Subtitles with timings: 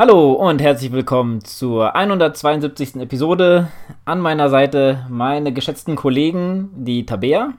[0.00, 2.96] Hallo und herzlich willkommen zur 172.
[3.02, 3.68] Episode.
[4.06, 7.52] An meiner Seite meine geschätzten Kollegen, die Tabea.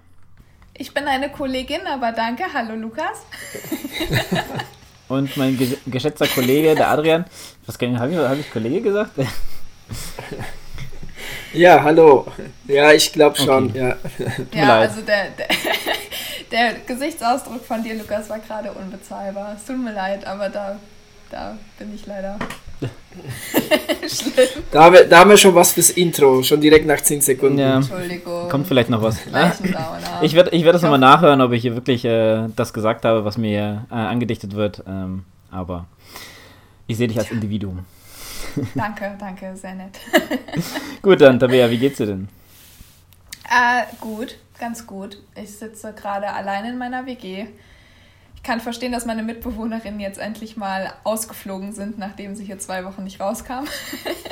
[0.74, 2.46] Ich bin eine Kollegin, aber danke.
[2.52, 3.28] Hallo Lukas.
[5.08, 7.26] und mein ge geschätzter Kollege, der Adrian.
[7.68, 9.12] Was habe ich, hab ich Kollege gesagt?
[11.54, 12.26] ja, hallo.
[12.68, 13.70] Ja, ich glaube schon.
[13.70, 13.78] Okay.
[13.78, 15.48] Ja, ja also der, der,
[16.52, 19.58] der Gesichtsausdruck von dir, Lukas, war gerade unbezahlbar.
[19.58, 20.80] Es tut mir leid, aber da
[21.32, 22.38] da bin ich leider
[24.08, 24.34] schlimm.
[24.72, 27.60] Da haben, wir, da haben wir schon was fürs Intro, schon direkt nach 10 Sekunden.
[27.60, 27.78] Ja.
[27.78, 28.50] Entschuldigung.
[28.50, 29.18] Kommt vielleicht noch was.
[30.22, 33.24] ich werde ich werd das nochmal nachhören, ob ich hier wirklich äh, das gesagt habe,
[33.24, 34.84] was mir äh, angedichtet wird.
[34.88, 35.86] Ähm, aber
[36.88, 37.86] ich sehe dich als Individuum.
[38.76, 40.00] danke, danke, sehr nett.
[41.02, 42.28] gut, dann, Tabea, wie geht's dir denn?
[43.50, 45.18] Äh, gut, ganz gut.
[45.36, 47.48] Ich sitze gerade allein in meiner WG
[48.42, 52.84] ich kann verstehen, dass meine Mitbewohnerinnen jetzt endlich mal ausgeflogen sind, nachdem sie hier zwei
[52.86, 53.66] Wochen nicht rauskam.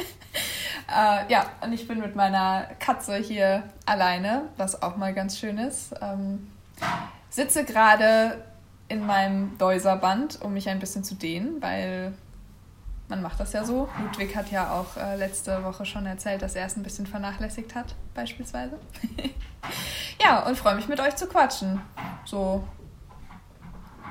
[0.87, 5.59] äh, ja, und ich bin mit meiner Katze hier alleine, was auch mal ganz schön
[5.59, 5.93] ist.
[6.01, 6.49] Ähm,
[7.29, 8.43] sitze gerade
[8.87, 12.11] in meinem Deuserband, um mich ein bisschen zu dehnen, weil
[13.09, 13.89] man macht das ja so.
[14.01, 17.75] Ludwig hat ja auch äh, letzte Woche schon erzählt, dass er es ein bisschen vernachlässigt
[17.75, 18.79] hat, beispielsweise.
[20.19, 21.79] ja, und freue mich mit euch zu quatschen.
[22.25, 22.63] So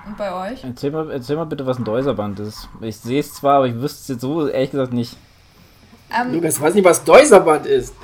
[0.08, 0.64] und bei euch?
[0.64, 2.68] Erzähl mal, erzähl mal bitte, was ein Deuserband ist.
[2.80, 5.16] Ich sehe es zwar, aber ich wüsste es jetzt so ehrlich gesagt nicht.
[6.14, 7.94] Ähm, Lukas, weiß nicht, was Deuserband ist.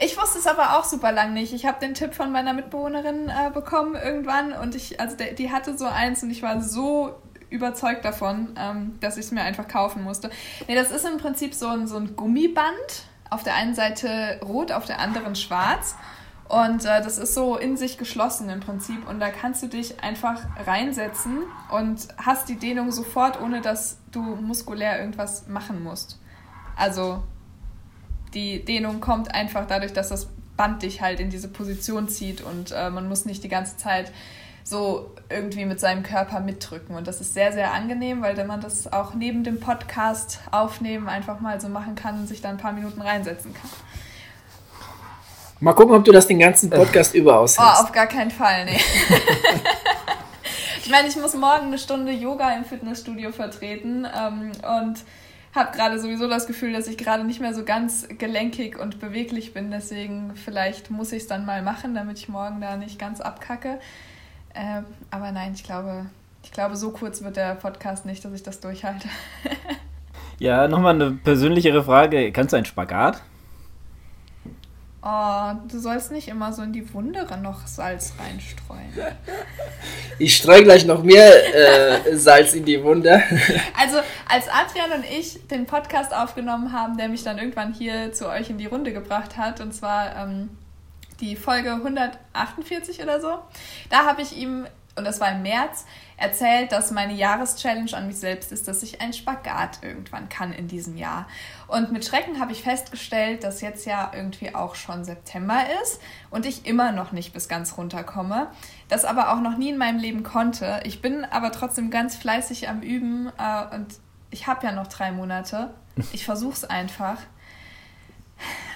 [0.00, 1.52] Ich wusste es aber auch super lang nicht.
[1.52, 5.52] Ich habe den Tipp von meiner Mitbewohnerin äh, bekommen irgendwann und ich, also der, die
[5.52, 7.14] hatte so eins und ich war so
[7.50, 10.30] überzeugt davon, ähm, dass ich es mir einfach kaufen musste.
[10.66, 13.04] Nee, das ist im Prinzip so ein, so ein Gummiband.
[13.30, 15.94] Auf der einen Seite rot, auf der anderen schwarz.
[16.52, 19.08] Und äh, das ist so in sich geschlossen im Prinzip.
[19.08, 24.20] Und da kannst du dich einfach reinsetzen und hast die Dehnung sofort, ohne dass du
[24.20, 26.20] muskulär irgendwas machen musst.
[26.76, 27.22] Also
[28.34, 32.70] die Dehnung kommt einfach dadurch, dass das Band dich halt in diese Position zieht und
[32.70, 34.12] äh, man muss nicht die ganze Zeit
[34.62, 36.94] so irgendwie mit seinem Körper mitdrücken.
[36.94, 41.40] Und das ist sehr, sehr angenehm, weil man das auch neben dem Podcast aufnehmen einfach
[41.40, 43.70] mal so machen kann und sich da ein paar Minuten reinsetzen kann.
[45.62, 47.60] Mal gucken, ob du das den ganzen Podcast über aushältst.
[47.60, 48.80] Oh, auf gar keinen Fall, nee.
[50.82, 54.50] ich meine, ich muss morgen eine Stunde Yoga im Fitnessstudio vertreten ähm,
[54.80, 54.98] und
[55.54, 59.54] habe gerade sowieso das Gefühl, dass ich gerade nicht mehr so ganz gelenkig und beweglich
[59.54, 59.70] bin.
[59.70, 63.78] Deswegen vielleicht muss ich es dann mal machen, damit ich morgen da nicht ganz abkacke.
[64.54, 66.06] Äh, aber nein, ich glaube,
[66.42, 69.06] ich glaube, so kurz wird der Podcast nicht, dass ich das durchhalte.
[70.40, 72.32] ja, nochmal eine persönlichere Frage.
[72.32, 73.22] Kannst du einen Spagat?
[75.04, 78.92] Oh, du sollst nicht immer so in die Wundere noch Salz reinstreuen.
[80.20, 83.20] Ich streue gleich noch mehr äh, Salz in die Wunde.
[83.76, 83.98] Also,
[84.28, 88.48] als Adrian und ich den Podcast aufgenommen haben, der mich dann irgendwann hier zu euch
[88.48, 90.50] in die Runde gebracht hat, und zwar ähm,
[91.20, 93.38] die Folge 148 oder so,
[93.90, 95.86] da habe ich ihm und das war im März,
[96.16, 100.68] erzählt, dass meine Jahreschallenge an mich selbst ist, dass ich einen Spagat irgendwann kann in
[100.68, 101.26] diesem Jahr.
[101.66, 106.00] Und mit Schrecken habe ich festgestellt, dass jetzt ja irgendwie auch schon September ist
[106.30, 108.48] und ich immer noch nicht bis ganz runterkomme.
[108.88, 110.80] Das aber auch noch nie in meinem Leben konnte.
[110.84, 113.86] Ich bin aber trotzdem ganz fleißig am Üben äh, und
[114.30, 115.74] ich habe ja noch drei Monate.
[116.12, 117.18] Ich versuche es einfach.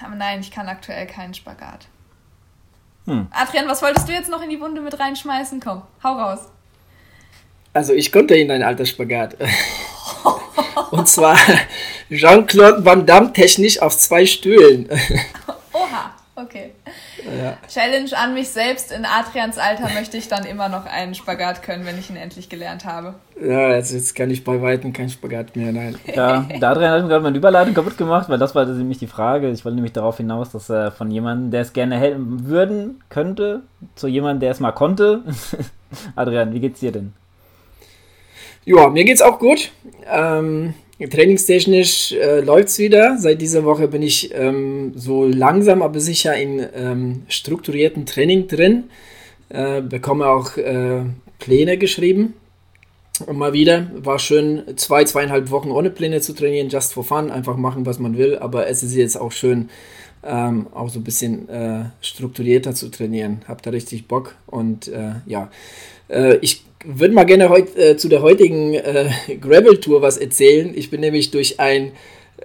[0.05, 1.87] Aber nein, ich kann aktuell keinen Spagat.
[3.05, 3.27] Hm.
[3.31, 5.59] Adrian, was wolltest du jetzt noch in die Wunde mit reinschmeißen?
[5.59, 6.51] Komm, hau raus.
[7.77, 9.37] Also ich konnte in ein alter Spagat.
[10.89, 11.37] Und zwar
[12.09, 14.89] Jean-Claude Van Damme technisch auf zwei Stühlen.
[15.73, 16.71] Oha, okay.
[17.23, 17.55] Ja.
[17.67, 18.91] Challenge an mich selbst.
[18.91, 22.49] In Adrians Alter möchte ich dann immer noch einen Spagat können, wenn ich ihn endlich
[22.49, 23.13] gelernt habe.
[23.39, 25.99] Ja, also jetzt kann ich bei Weitem keinen Spagat mehr, nein.
[26.07, 29.05] Ja, der Adrian hat mir gerade meine Überleitung kaputt gemacht, weil das war nämlich die
[29.05, 29.51] Frage.
[29.51, 33.61] Ich wollte nämlich darauf hinaus, dass er von jemandem, der es gerne hätten würden könnte,
[33.93, 35.21] zu jemandem, der es mal konnte.
[36.15, 37.13] Adrian, wie geht's dir denn?
[38.67, 39.71] Ja, mir geht's auch gut.
[40.11, 43.17] Ähm, Trainingstechnisch äh, läuft es wieder.
[43.17, 48.89] Seit dieser Woche bin ich ähm, so langsam, aber sicher in ähm, strukturierten Training drin.
[49.47, 51.03] Äh, bekomme auch äh,
[51.39, 52.33] Pläne geschrieben.
[53.25, 57.31] Und mal wieder war schön, zwei, zweieinhalb Wochen ohne Pläne zu trainieren, just for fun,
[57.31, 58.37] einfach machen, was man will.
[58.37, 59.69] Aber es ist jetzt auch schön,
[60.25, 63.43] ähm, auch so ein bisschen äh, strukturierter zu trainieren.
[63.47, 65.49] Hab da richtig Bock und äh, ja,
[66.09, 69.09] äh, ich würde mal gerne heut, äh, zu der heutigen äh,
[69.41, 70.71] Gravel Tour was erzählen.
[70.75, 71.91] Ich bin nämlich durch ein,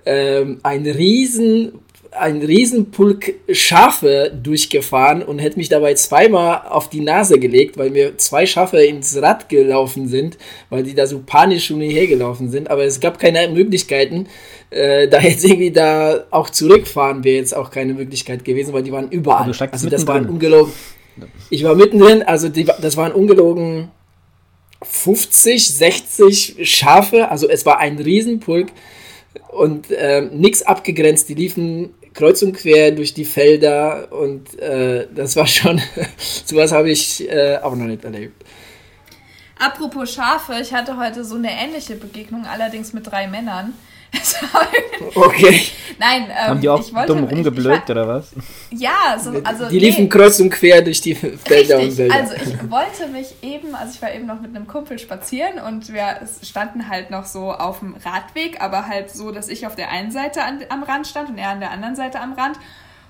[0.04, 1.72] ähm, ein riesen
[2.12, 8.18] ein Riesenpulk Schafe durchgefahren und hätte mich dabei zweimal auf die Nase gelegt, weil mir
[8.18, 10.36] zwei Schafe ins Rad gelaufen sind,
[10.68, 12.70] weil die da so panisch um mich hergelaufen sind.
[12.70, 14.26] Aber es gab keine Möglichkeiten.
[14.70, 18.92] Äh, da jetzt irgendwie da auch zurückfahren wäre jetzt auch keine Möglichkeit gewesen, weil die
[18.92, 19.50] waren überall.
[19.70, 20.72] Also das waren ungelogen.
[21.50, 23.90] Ich war mittendrin, also die, das waren ungelogen
[24.84, 28.68] 50, 60 Schafe, also es war ein Riesenpulk
[29.48, 31.28] und äh, nichts abgegrenzt.
[31.28, 35.80] Die liefen kreuz und quer durch die Felder und äh, das war schon,
[36.44, 38.44] sowas habe ich äh, auch noch nicht erlebt.
[39.58, 43.74] Apropos Schafe, ich hatte heute so eine ähnliche Begegnung, allerdings mit drei Männern.
[45.14, 45.62] okay.
[45.98, 48.32] Nein, ähm, Haben die auch wollte, dumm rumgeblökt oder was?
[48.70, 49.68] Ja, so, also.
[49.68, 50.08] Die liefen nee.
[50.08, 52.14] kreuz und quer durch die Felder und Wälder.
[52.14, 55.92] Also ich wollte mich eben, also ich war eben noch mit einem Kumpel spazieren und
[55.92, 59.90] wir standen halt noch so auf dem Radweg, aber halt so, dass ich auf der
[59.90, 62.58] einen Seite an, am Rand stand und er an der anderen Seite am Rand.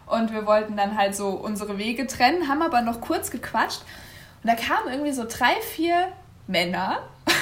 [0.07, 3.81] Und wir wollten dann halt so unsere Wege trennen, haben aber noch kurz gequatscht.
[4.43, 6.09] Und da kamen irgendwie so drei, vier
[6.47, 6.99] Männer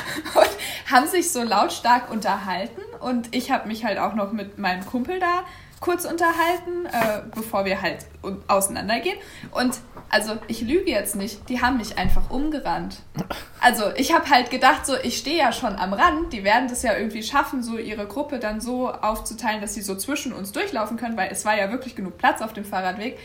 [0.35, 2.81] und haben sich so lautstark unterhalten.
[3.01, 5.45] Und ich habe mich halt auch noch mit meinem Kumpel da
[5.81, 8.07] kurz unterhalten, äh, bevor wir halt
[8.49, 9.17] auseinandergehen.
[9.51, 9.79] Und
[10.11, 12.99] also ich lüge jetzt nicht, die haben mich einfach umgerannt.
[13.61, 16.83] Also ich habe halt gedacht, so ich stehe ja schon am Rand, die werden das
[16.83, 20.99] ja irgendwie schaffen, so ihre Gruppe dann so aufzuteilen, dass sie so zwischen uns durchlaufen
[20.99, 23.19] können, weil es war ja wirklich genug Platz auf dem Fahrradweg.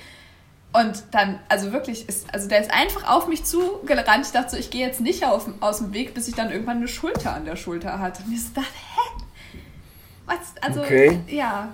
[0.73, 4.25] Und dann, also wirklich, ist, also der ist einfach auf mich zugerannt.
[4.25, 6.77] Ich dachte so, ich gehe jetzt nicht auf, aus dem Weg, bis ich dann irgendwann
[6.77, 8.23] eine Schulter an der Schulter hatte.
[8.23, 9.24] Und ich so dachte, hä?
[10.25, 10.37] Was?
[10.59, 11.19] Also, okay.
[11.27, 11.69] ja.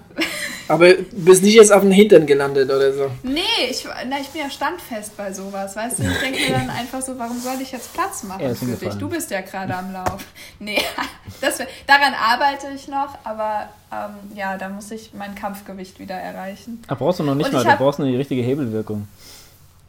[0.68, 3.10] Aber du bist nicht jetzt auf den Hintern gelandet oder so?
[3.24, 6.04] Nee, ich, na, ich bin ja standfest bei sowas, weißt du?
[6.04, 8.96] Ich denke mir dann einfach so, warum soll ich jetzt Platz machen für dich?
[8.96, 10.26] Du bist ja gerade am Lauf.
[10.60, 10.82] Nee,
[11.42, 11.58] das,
[11.88, 16.84] daran arbeite ich noch, aber ähm, ja, da muss ich mein Kampfgewicht wieder erreichen.
[16.88, 19.08] Da brauchst du noch nicht Und mal, du brauchst nur die richtige Hebelwirkung.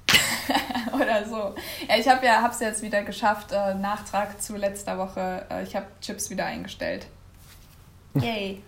[0.92, 1.54] oder so.
[1.88, 5.44] Ja, ich habe ja, hab's jetzt wieder geschafft, äh, Nachtrag zu letzter Woche.
[5.50, 7.06] Äh, ich habe Chips wieder eingestellt.
[8.20, 8.58] Yay.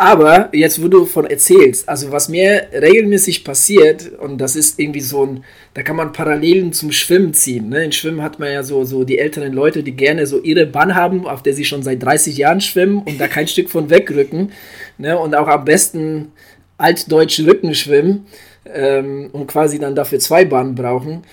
[0.00, 5.02] Aber jetzt, wo du von erzählst, also was mir regelmäßig passiert, und das ist irgendwie
[5.02, 5.44] so ein,
[5.74, 7.68] da kann man Parallelen zum Schwimmen ziehen.
[7.68, 7.84] Ne?
[7.84, 10.94] In Schwimmen hat man ja so, so die älteren Leute, die gerne so ihre Bahn
[10.94, 14.52] haben, auf der sie schon seit 30 Jahren schwimmen und da kein Stück von wegrücken.
[14.96, 15.18] Ne?
[15.18, 16.32] Und auch am besten
[16.78, 18.26] altdeutsch Rücken schwimmen
[18.64, 21.24] ähm, und quasi dann dafür zwei Bahnen brauchen.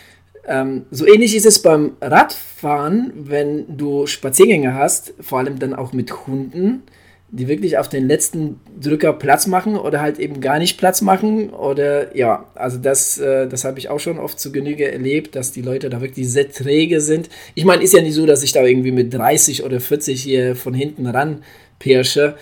[0.47, 5.91] Ähm, so ähnlich ist es beim Radfahren, wenn du Spaziergänge hast, vor allem dann auch
[5.91, 6.83] mit Hunden,
[7.29, 11.49] die wirklich auf den letzten Drücker Platz machen oder halt eben gar nicht Platz machen.
[11.49, 15.51] Oder ja, also das, äh, das habe ich auch schon oft zu Genüge erlebt, dass
[15.51, 17.29] die Leute da wirklich sehr träge sind.
[17.53, 20.55] Ich meine, ist ja nicht so, dass ich da irgendwie mit 30 oder 40 hier
[20.55, 21.43] von hinten ran
[21.79, 22.35] pirsche,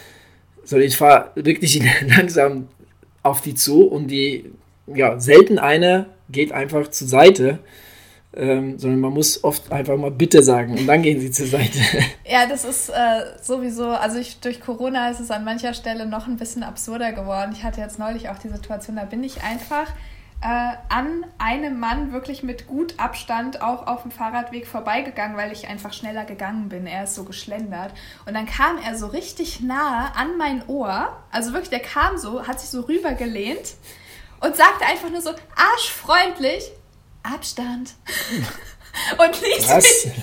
[0.63, 1.81] sondern ich fahre wirklich
[2.15, 2.67] langsam
[3.23, 4.45] auf die zu und die,
[4.85, 7.57] ja, selten eine geht einfach zur Seite
[8.35, 11.79] ähm, sondern man muss oft einfach mal Bitte sagen und dann gehen sie zur Seite.
[12.27, 16.27] Ja, das ist äh, sowieso, also ich, durch Corona ist es an mancher Stelle noch
[16.27, 17.51] ein bisschen absurder geworden.
[17.53, 19.87] Ich hatte jetzt neulich auch die Situation, da bin ich einfach
[20.41, 25.67] äh, an einem Mann wirklich mit gut Abstand auch auf dem Fahrradweg vorbeigegangen, weil ich
[25.67, 26.87] einfach schneller gegangen bin.
[26.87, 27.93] Er ist so geschlendert.
[28.25, 31.15] Und dann kam er so richtig nah an mein Ohr.
[31.31, 33.75] Also wirklich, der kam so, hat sich so rübergelehnt
[34.41, 36.71] und sagte einfach nur so arschfreundlich,
[37.33, 37.93] Abstand.
[39.17, 40.13] Und ließ mich,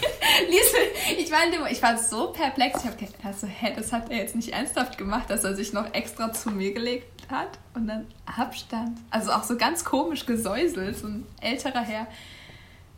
[0.48, 4.10] ließ mich, ich war, ich war so perplex, ich habe gedacht, so, hä, das hat
[4.10, 7.86] er jetzt nicht ernsthaft gemacht, dass er sich noch extra zu mir gelegt hat und
[7.86, 8.98] dann Abstand.
[9.10, 12.06] Also auch so ganz komisch gesäuselt, so ein älterer Herr.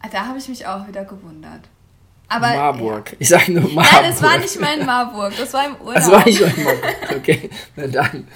[0.01, 1.63] Ah, da habe ich mich auch wieder gewundert.
[2.29, 3.11] Aber, Marburg.
[3.13, 3.17] Ja.
[3.19, 3.93] Ich sage nur Marburg.
[3.93, 5.95] Nein, das war nicht mein Marburg, das war im Urlaub.
[5.95, 8.29] Das war nicht mein Marburg, okay, na dann.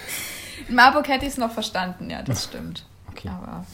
[0.69, 2.85] In Marburg hätte ich es noch verstanden, ja, das stimmt.
[3.11, 3.29] Okay.
[3.29, 3.65] Aber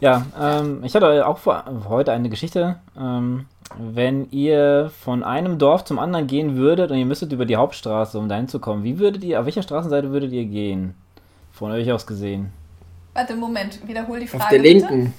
[0.00, 2.76] ja, ähm, ich hatte auch vor, heute eine Geschichte.
[2.98, 7.56] Ähm, wenn ihr von einem Dorf zum anderen gehen würdet und ihr müsstet über die
[7.56, 10.94] Hauptstraße, um dahin zu kommen, wie würdet ihr, auf welcher Straßenseite würdet ihr gehen?
[11.52, 12.52] Von euch aus gesehen.
[13.14, 14.44] Warte, Moment, wiederhol die Frage.
[14.44, 15.14] Auf der linken.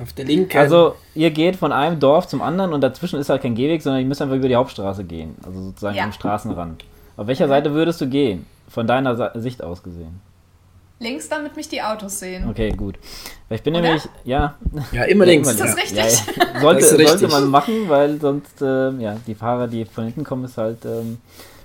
[0.00, 0.56] Auf der linken.
[0.56, 4.00] Also, ihr geht von einem Dorf zum anderen und dazwischen ist halt kein Gehweg, sondern
[4.00, 5.34] ihr müsst einfach über die Hauptstraße gehen.
[5.44, 6.04] Also sozusagen ja.
[6.04, 6.84] am Straßenrand.
[7.16, 8.46] Auf welcher Seite würdest du gehen?
[8.68, 10.20] Von deiner Sicht aus gesehen?
[11.02, 12.48] Links, damit mich die Autos sehen.
[12.48, 12.98] Okay, gut.
[13.48, 13.82] Weil ich bin Oder?
[13.82, 14.54] nämlich, ja.
[14.92, 15.50] Ja, immer links.
[15.50, 15.98] Ist das richtig?
[15.98, 16.60] Ja, ja.
[16.60, 17.08] Sollte, das richtig.
[17.08, 20.84] sollte man machen, weil sonst, äh, ja, die Fahrer, die von hinten kommen, ist halt,
[20.84, 21.18] ähm,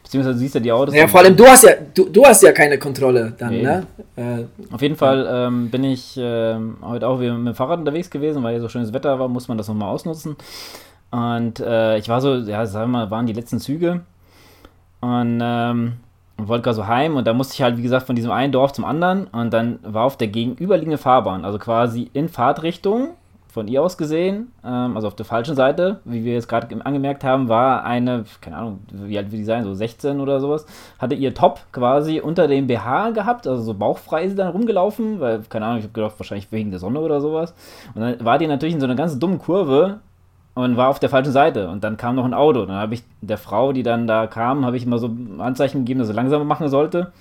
[0.03, 0.95] beziehungsweise du siehst ja die Autos.
[0.95, 3.61] Ja, vor allem du hast ja, du, du hast ja keine Kontrolle dann, nee.
[3.61, 3.85] ne?
[4.15, 8.09] Äh, Auf jeden Fall ähm, bin ich äh, heute auch wieder mit dem Fahrrad unterwegs
[8.09, 10.35] gewesen, weil hier so schönes Wetter war, muss man das nochmal ausnutzen.
[11.11, 14.01] Und äh, ich war so, ja, sagen wir mal, waren die letzten Züge.
[14.99, 15.93] Und ähm,
[16.37, 18.51] und wollte gerade so heim und da musste ich halt, wie gesagt, von diesem einen
[18.51, 23.09] Dorf zum anderen und dann war auf der gegenüberliegenden Fahrbahn, also quasi in Fahrtrichtung,
[23.57, 27.23] von ihr aus gesehen, ähm, also auf der falschen Seite, wie wir jetzt gerade angemerkt
[27.23, 30.67] haben, war eine, keine Ahnung, wie alt will die sein, so 16 oder sowas,
[30.99, 35.19] hatte ihr Top quasi unter dem BH gehabt, also so bauchfrei ist sie dann rumgelaufen,
[35.19, 37.55] weil, keine Ahnung, ich habe gedacht, wahrscheinlich wegen der Sonne oder sowas.
[37.95, 40.01] Und dann war die natürlich in so einer ganz dummen Kurve
[40.57, 41.69] und war auf der falschen Seite.
[41.69, 42.65] Und dann kam noch ein Auto.
[42.65, 45.99] Dann habe ich der Frau, die dann da kam, habe ich immer so Anzeichen gegeben,
[45.99, 47.11] dass sie langsamer machen sollte,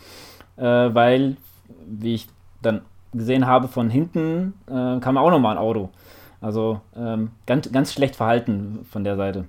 [0.56, 1.36] äh, weil,
[1.86, 2.28] wie ich
[2.62, 2.80] dann
[3.12, 5.90] gesehen habe, von hinten äh, kam auch nochmal ein Auto.
[6.40, 9.44] Also ähm, ganz, ganz schlecht verhalten von der Seite.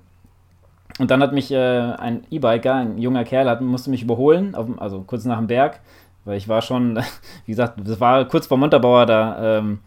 [0.98, 4.66] Und dann hat mich äh, ein E-Biker, ein junger Kerl, hat, musste mich überholen, auf,
[4.76, 5.80] also kurz nach dem Berg,
[6.26, 6.98] weil ich war schon,
[7.46, 9.78] wie gesagt, das war kurz vor Montabaur, da ähm,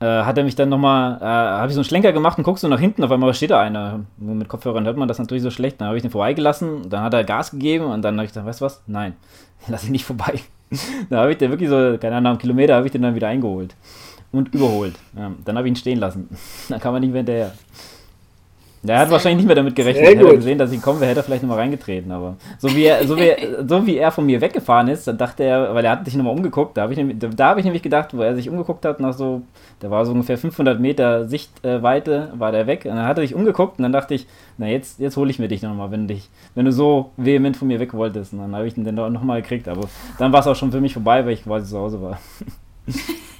[0.00, 2.62] äh, hat er mich dann nochmal, äh, habe ich so einen Schlenker gemacht und guckst
[2.62, 4.00] so nach hinten, auf einmal steht da einer.
[4.18, 5.80] Mit Kopfhörern hört man das natürlich so schlecht.
[5.80, 8.46] Dann habe ich den vorbeigelassen, dann hat er Gas gegeben und dann habe ich gesagt,
[8.46, 8.82] weißt du was?
[8.86, 9.14] Nein,
[9.68, 10.40] lass ihn nicht vorbei.
[11.10, 13.28] da habe ich den wirklich so, keine Ahnung, einen Kilometer habe ich den dann wieder
[13.28, 13.74] eingeholt
[14.32, 14.96] und überholt.
[15.16, 16.28] Ja, dann habe ich ihn stehen lassen.
[16.68, 17.52] dann kam er nicht mehr hinterher.
[18.86, 20.04] Der hat Sehr wahrscheinlich nicht mehr damit gerechnet.
[20.04, 22.12] Hätte er gesehen, dass ich komme, hätte er vielleicht nochmal reingetreten.
[22.12, 23.32] Aber so wie, er, so, wie,
[23.66, 26.34] so wie er von mir weggefahren ist, dann dachte er, weil er hat sich nochmal
[26.34, 29.12] umgeguckt, da habe ich, da hab ich nämlich gedacht, wo er sich umgeguckt hat, nach
[29.12, 29.42] so,
[29.80, 32.84] da war so ungefähr 500 Meter Sichtweite, war der weg.
[32.84, 34.26] Und dann hat er sich umgeguckt und dann dachte ich,
[34.58, 36.08] na jetzt, jetzt hole ich mir dich nochmal, wenn,
[36.54, 38.32] wenn du so vehement von mir weg wolltest.
[38.32, 39.68] Und dann habe ich ihn dann nochmal gekriegt.
[39.68, 39.88] Aber
[40.18, 42.18] dann war es auch schon für mich vorbei, weil ich quasi zu Hause war.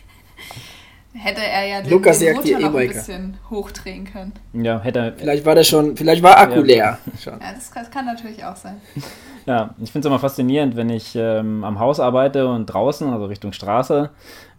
[1.19, 4.33] Hätte er ja den, Lukas den Motor noch ein bisschen hochdrehen können.
[4.53, 5.13] Ja, hätte er.
[5.15, 6.63] Vielleicht war der schon, vielleicht war Akku ja.
[6.63, 6.99] leer.
[7.23, 7.41] Schon.
[7.41, 8.81] Ja, das kann, kann, natürlich auch sein.
[9.47, 13.27] Ja, ich finde es immer faszinierend, wenn ich ähm, am Haus arbeite und draußen, also
[13.27, 14.11] Richtung Straße,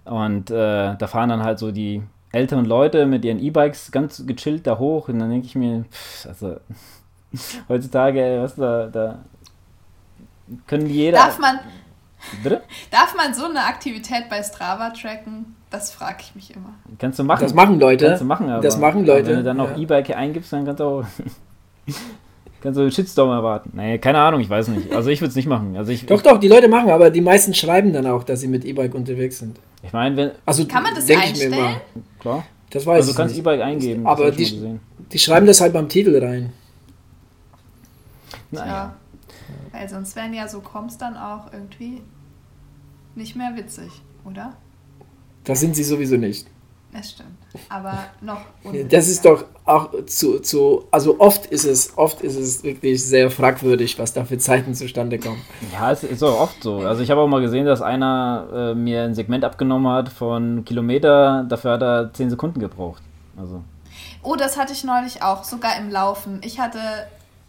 [0.05, 4.65] und äh, da fahren dann halt so die älteren Leute mit ihren E-Bikes ganz gechillt
[4.65, 6.55] da hoch und dann denke ich mir, pff, also
[7.67, 9.19] heutzutage, was da, da
[10.67, 11.17] können jeder.
[11.17, 11.59] Darf man,
[12.43, 12.63] Bitte?
[12.91, 15.56] Darf man so eine Aktivität bei Strava tracken?
[15.69, 16.73] Das frage ich mich immer.
[16.97, 17.41] Kannst du machen.
[17.41, 18.07] Das machen Leute.
[18.07, 19.27] Kannst du machen, aber, das machen Leute.
[19.27, 19.77] wenn du dann noch ja.
[19.77, 21.05] E-Bike eingibst, dann kannst du auch
[22.61, 23.71] kannst du einen Shitstorm erwarten.
[23.73, 24.93] Nee, keine Ahnung, ich weiß nicht.
[24.93, 25.75] Also ich würde es nicht machen.
[25.75, 28.47] Also ich, doch, doch, die Leute machen, aber die meisten schreiben dann auch, dass sie
[28.47, 29.59] mit E-Bike unterwegs sind.
[29.83, 30.31] Ich meine, wenn.
[30.45, 31.77] Also, Kann man das einstellen?
[32.19, 32.45] Klar.
[32.69, 34.05] Das weiß also du kannst E-Bike eingeben.
[34.05, 34.79] Aber die,
[35.11, 36.51] die schreiben das halt beim Titel rein.
[38.51, 38.67] Naja.
[38.67, 38.95] Ja.
[39.71, 42.01] Weil sonst wären ja so Koms dann auch irgendwie
[43.15, 43.89] nicht mehr witzig,
[44.25, 44.53] oder?
[45.47, 46.45] Das sind sie sowieso nicht.
[46.91, 47.29] Das stimmt.
[47.69, 48.41] Aber noch.
[48.89, 53.31] Das ist doch auch zu, zu, also oft ist es, oft ist es wirklich sehr
[53.31, 55.41] fragwürdig, was da für Zeiten zustande kommen.
[55.73, 56.79] Ja, es ist auch oft so.
[56.79, 60.65] Also ich habe auch mal gesehen, dass einer äh, mir ein Segment abgenommen hat von
[60.65, 63.01] Kilometer, dafür hat er 10 Sekunden gebraucht.
[63.37, 63.63] Also.
[64.23, 66.41] Oh, das hatte ich neulich auch, sogar im Laufen.
[66.43, 66.79] Ich hatte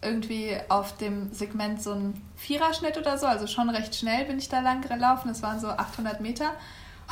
[0.01, 4.47] irgendwie auf dem Segment so einen Viererschnitt oder so, also schon recht schnell bin ich
[4.47, 5.27] da lang gelaufen.
[5.27, 6.51] Das waren so 800 Meter.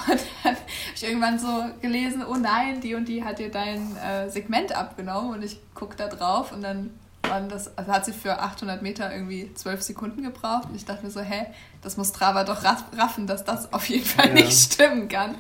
[0.06, 0.58] Und dann habe
[0.96, 1.48] ich irgendwann so
[1.82, 5.96] gelesen, oh nein, die und die hat dir dein äh, Segment abgenommen und ich gucke
[5.96, 6.92] da drauf und dann
[7.24, 11.04] waren das, also hat sie für 800 Meter irgendwie 12 Sekunden gebraucht und ich dachte
[11.04, 11.48] mir so, hä,
[11.82, 14.34] das muss Trava doch raffen, dass das auf jeden Fall ja.
[14.34, 15.36] nicht stimmen kann.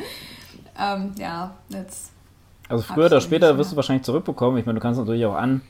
[0.79, 2.11] Ähm, ja, jetzt.
[2.69, 4.57] Also früher oder später wirst du wahrscheinlich zurückbekommen.
[4.57, 5.61] Ich meine, du kannst natürlich auch an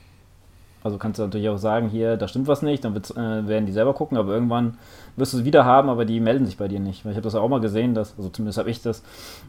[0.82, 3.72] also kannst du natürlich auch sagen, hier, da stimmt was nicht, dann äh, werden die
[3.72, 4.78] selber gucken, aber irgendwann
[5.16, 7.04] wirst du es wieder haben, aber die melden sich bei dir nicht.
[7.04, 9.02] Weil ich habe das auch mal gesehen, dass, also zumindest habe ich das,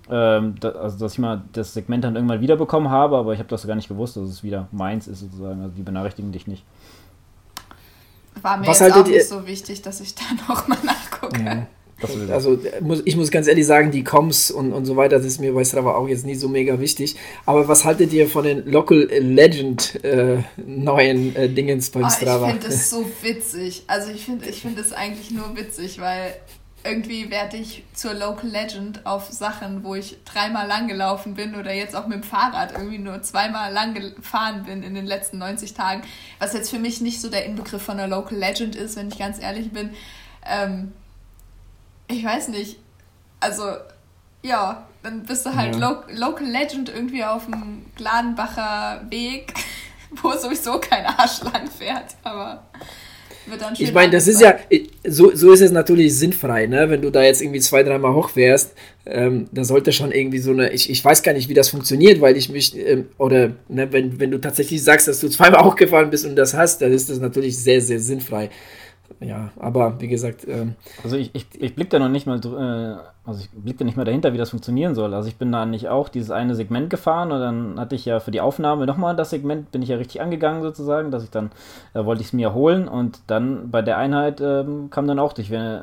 [0.10, 3.50] ähm, da, also dass ich mal das Segment dann irgendwann wiederbekommen habe, aber ich habe
[3.50, 5.62] das gar nicht gewusst, dass es wieder meins ist sozusagen.
[5.62, 6.64] Also die benachrichtigen dich nicht.
[8.42, 11.44] War mir was jetzt auch nicht so wichtig, dass ich da nochmal nachgucke.
[11.44, 11.68] Ja.
[12.32, 12.60] Also
[13.06, 15.64] ich muss ganz ehrlich sagen, die Coms und, und so weiter, das ist mir bei
[15.64, 17.16] Strava auch jetzt nicht so mega wichtig.
[17.46, 22.48] Aber was haltet ihr von den Local Legend äh, neuen äh, Dingens beim oh, Strava?
[22.48, 23.84] Ich finde das so witzig.
[23.88, 26.34] Also ich finde ich find das eigentlich nur witzig, weil
[26.84, 31.74] irgendwie werde ich zur Local Legend auf Sachen, wo ich dreimal lang gelaufen bin oder
[31.74, 35.74] jetzt auch mit dem Fahrrad irgendwie nur zweimal lang gefahren bin in den letzten 90
[35.74, 36.04] Tagen,
[36.40, 39.18] was jetzt für mich nicht so der Inbegriff von einer Local Legend ist, wenn ich
[39.18, 39.92] ganz ehrlich bin.
[40.50, 40.94] Ähm,
[42.10, 42.78] ich weiß nicht.
[43.40, 43.64] Also,
[44.44, 45.90] ja, dann bist du halt ja.
[45.90, 49.54] Lo Local Legend irgendwie auf dem Gladenbacher Weg,
[50.22, 52.64] wo sowieso kein Arsch lang fährt, aber
[53.50, 53.86] wird dann schön.
[53.86, 54.58] Ich meine, das ist ja,
[55.08, 56.90] so, so ist es natürlich sinnfrei, ne?
[56.90, 58.74] Wenn du da jetzt irgendwie zwei, dreimal hoch fährst,
[59.06, 62.22] ähm, da sollte schon irgendwie so eine, ich, ich weiß gar nicht, wie das funktioniert,
[62.22, 66.10] weil ich mich, ähm, oder ne, wenn, wenn du tatsächlich sagst, dass du zweimal hochgefahren
[66.10, 68.50] bist und das hast, dann ist das natürlich sehr, sehr sinnfrei.
[69.20, 70.48] Ja, aber wie gesagt.
[70.48, 73.98] Ähm, also ich, ich, ich blicke da noch nicht mal, äh, also ich blicke nicht
[73.98, 75.14] mal dahinter, wie das funktionieren soll.
[75.14, 78.20] Also ich bin da nicht auch dieses eine Segment gefahren und dann hatte ich ja
[78.20, 81.52] für die Aufnahme nochmal das Segment, bin ich ja richtig angegangen sozusagen, dass ich dann,
[81.94, 85.34] da wollte ich es mir holen und dann bei der Einheit ähm, kam dann auch
[85.34, 85.82] durch, wenn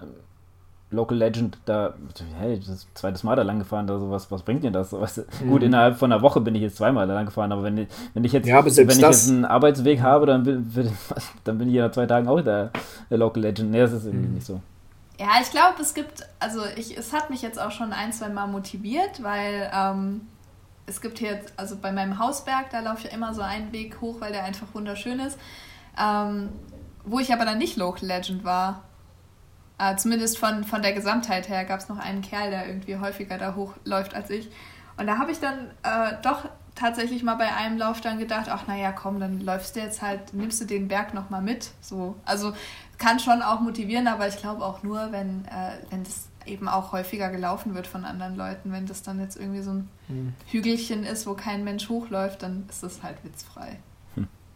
[0.90, 1.95] Local Legend, da,
[2.38, 4.93] hey, das ist zweites Mal da lang gefahren, da sowas, was bringt dir das?
[4.93, 5.23] Weißt du?
[5.43, 5.50] mhm.
[5.50, 8.25] Gut, innerhalb von einer Woche bin ich jetzt zweimal da lang gefahren, aber wenn, wenn
[8.25, 10.71] ich jetzt, ja, wenn ich jetzt einen Arbeitsweg habe, dann bin,
[11.45, 12.71] dann bin ich ja nach zwei Tagen auch der,
[13.11, 13.73] der Local Legend.
[13.73, 14.35] Nee, das ist irgendwie mhm.
[14.35, 14.61] nicht so.
[15.19, 18.28] Ja, ich glaube, es gibt, also ich, es hat mich jetzt auch schon ein, zwei
[18.28, 20.21] Mal motiviert, weil ähm,
[20.87, 23.73] es gibt hier jetzt, also bei meinem Hausberg, da laufe ich ja immer so einen
[23.73, 25.38] Weg hoch, weil der einfach wunderschön ist.
[25.99, 26.50] Ähm,
[27.05, 28.83] wo ich aber dann nicht Local Legend war.
[29.78, 33.37] Äh, zumindest von, von der Gesamtheit her gab es noch einen Kerl, der irgendwie häufiger
[33.37, 34.50] da hochläuft als ich.
[34.97, 38.66] Und da habe ich dann äh, doch tatsächlich mal bei einem Lauf dann gedacht, ach
[38.66, 41.71] naja, komm, dann läufst du jetzt halt, nimmst du den Berg nochmal mit.
[41.80, 42.16] So.
[42.25, 42.54] Also
[42.99, 46.92] kann schon auch motivieren, aber ich glaube auch nur, wenn, äh, wenn das eben auch
[46.92, 48.73] häufiger gelaufen wird von anderen Leuten.
[48.73, 50.35] Wenn das dann jetzt irgendwie so ein hm.
[50.47, 53.78] Hügelchen ist, wo kein Mensch hochläuft, dann ist das halt witzfrei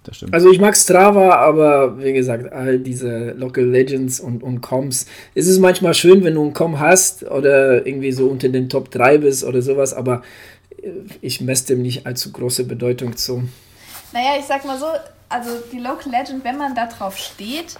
[0.05, 0.35] das stimmt.
[0.35, 5.07] Also ich mag Strava, aber wie gesagt, all diese Local Legends und, und Coms.
[5.35, 8.91] Es ist manchmal schön, wenn du einen Com hast oder irgendwie so unter den Top
[8.91, 10.23] 3 bist oder sowas, aber
[10.83, 10.89] äh,
[11.21, 13.45] ich messe dem nicht allzu große Bedeutung zu.
[14.13, 14.87] Naja, ich sag mal so,
[15.29, 17.77] also die Local Legend, wenn man da drauf steht,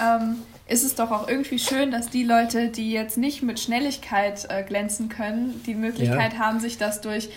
[0.00, 0.36] ähm,
[0.68, 4.62] ist es doch auch irgendwie schön, dass die Leute, die jetzt nicht mit Schnelligkeit äh,
[4.62, 6.38] glänzen können, die Möglichkeit ja.
[6.38, 7.28] haben, sich das durch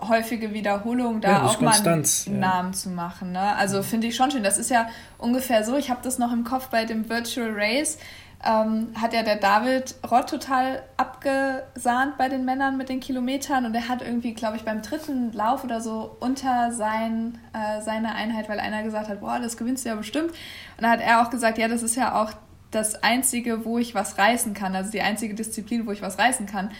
[0.00, 3.32] häufige Wiederholung da ja, auch mal einen Namen zu machen.
[3.32, 3.56] Ne?
[3.56, 4.42] Also finde ich schon schön.
[4.42, 4.88] Das ist ja
[5.18, 7.98] ungefähr so, ich habe das noch im Kopf bei dem Virtual Race,
[8.44, 13.74] ähm, hat ja der David Rott total abgesahnt bei den Männern mit den Kilometern und
[13.74, 18.48] er hat irgendwie, glaube ich, beim dritten Lauf oder so unter sein, äh, seine Einheit,
[18.48, 20.30] weil einer gesagt hat, boah, das gewinnst du ja bestimmt.
[20.30, 22.32] Und da hat er auch gesagt, ja, das ist ja auch
[22.70, 26.46] das Einzige, wo ich was reißen kann, also die einzige Disziplin, wo ich was reißen
[26.46, 26.70] kann.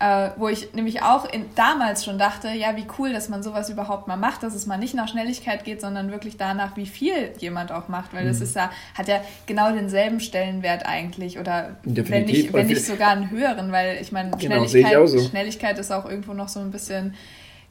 [0.00, 3.70] Äh, wo ich nämlich auch in, damals schon dachte, ja, wie cool, dass man sowas
[3.70, 7.32] überhaupt mal macht, dass es mal nicht nach Schnelligkeit geht, sondern wirklich danach, wie viel
[7.38, 8.28] jemand auch macht, weil mhm.
[8.28, 12.84] das ist ja, hat ja genau denselben Stellenwert eigentlich oder Definitiv, wenn nicht, wenn nicht
[12.84, 15.28] sogar einen höheren, weil ich meine, genau, Schnelligkeit, ich so.
[15.28, 17.14] Schnelligkeit ist auch irgendwo noch so ein bisschen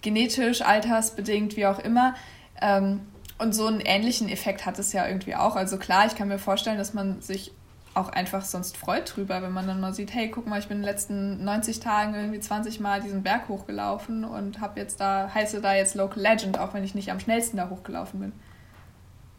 [0.02, 2.16] genetisch, altersbedingt, wie auch immer.
[2.62, 3.02] Ähm,
[3.38, 5.58] und so einen ähnlichen Effekt hat es ja irgendwie auch.
[5.58, 7.52] Also klar, ich kann mir vorstellen, dass man sich
[7.94, 10.78] auch einfach sonst freut drüber, wenn man dann mal sieht, hey, guck mal, ich bin
[10.78, 15.30] in den letzten 90 Tagen irgendwie 20 Mal diesen Berg hochgelaufen und habe jetzt da,
[15.34, 18.32] heiße da jetzt Local Legend, auch wenn ich nicht am schnellsten da hochgelaufen bin.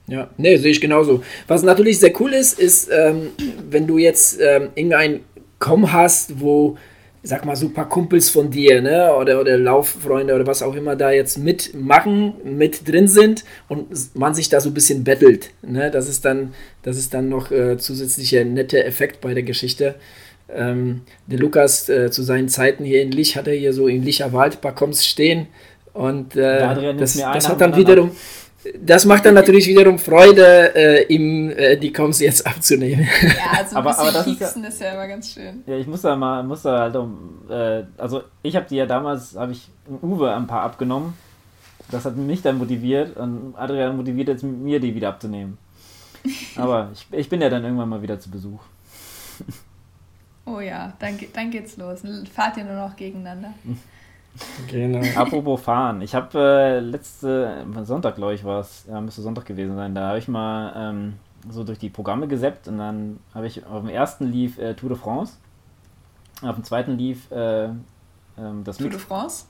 [0.06, 1.22] Ja, nee, sehe ich genauso.
[1.46, 3.28] Was natürlich sehr cool ist, ist, ähm,
[3.70, 5.20] wenn du jetzt ähm, irgendein
[5.58, 6.76] Com hast, wo
[7.26, 10.74] sag mal, so ein paar Kumpels von dir, ne, oder, oder Lauffreunde oder was auch
[10.74, 15.50] immer da jetzt mitmachen, mit drin sind und man sich da so ein bisschen bettelt,
[15.62, 19.94] ne, das ist dann, das ist dann noch äh, zusätzlicher netter Effekt bei der Geschichte.
[20.54, 24.02] Ähm, der Lukas äh, zu seinen Zeiten hier in Lich hat er hier so in
[24.02, 25.46] Licher Wald Balkons stehen
[25.94, 28.10] und äh, das, das hat dann wiederum,
[28.80, 33.06] das macht dann natürlich wiederum Freude, äh, ihm äh, die Coms jetzt abzunehmen.
[33.22, 35.62] Ja, also ein aber, bisschen aber das ist ja, ist ja immer ganz schön.
[35.66, 38.86] Ja, ich muss da mal, muss da halt um, äh, also ich habe die ja
[38.86, 39.68] damals, habe ich
[40.02, 41.14] Uwe ein paar abgenommen.
[41.90, 45.58] Das hat mich dann motiviert und Adrian motiviert jetzt mir die wieder abzunehmen.
[46.56, 48.60] Aber ich, ich bin ja dann irgendwann mal wieder zu Besuch.
[50.46, 52.02] Oh ja, dann, dann geht's los.
[52.32, 53.52] Fahrt ihr nur noch gegeneinander.
[54.68, 55.00] Genau.
[55.16, 56.02] Apropos fahren.
[56.02, 60.08] Ich habe äh, letzte Sonntag, glaube ich, war es, ja, müsste Sonntag gewesen sein, da
[60.08, 61.14] habe ich mal ähm,
[61.48, 64.88] so durch die Programme gesäppt und dann habe ich auf dem ersten lief äh, Tour
[64.88, 65.34] de France,
[66.42, 69.44] auf dem zweiten lief äh, ähm, das Tour de France?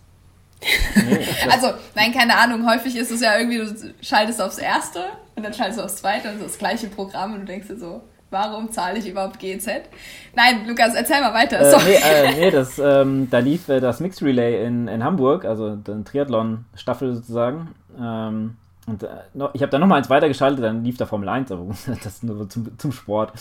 [0.97, 2.69] Nee, also, nein, keine Ahnung.
[2.69, 5.01] Häufig ist es ja irgendwie, du schaltest aufs erste
[5.35, 8.03] und dann schaltest du aufs zweite und das gleiche Programm und du denkst dir so,
[8.35, 9.69] Warum zahle ich überhaupt GZ?
[10.35, 11.61] Nein, Lukas, erzähl mal weiter.
[11.61, 15.45] Äh, nee, äh, nee das, ähm, da lief äh, das Mixed Relay in, in Hamburg,
[15.45, 17.77] also die Triathlon-Staffel sozusagen.
[17.97, 18.57] Ähm,
[18.89, 19.09] und äh,
[19.53, 21.65] ich habe dann nochmal eins weitergeschaltet, dann lief da Formel 1, aber
[22.03, 23.35] das nur zum, zum Sport.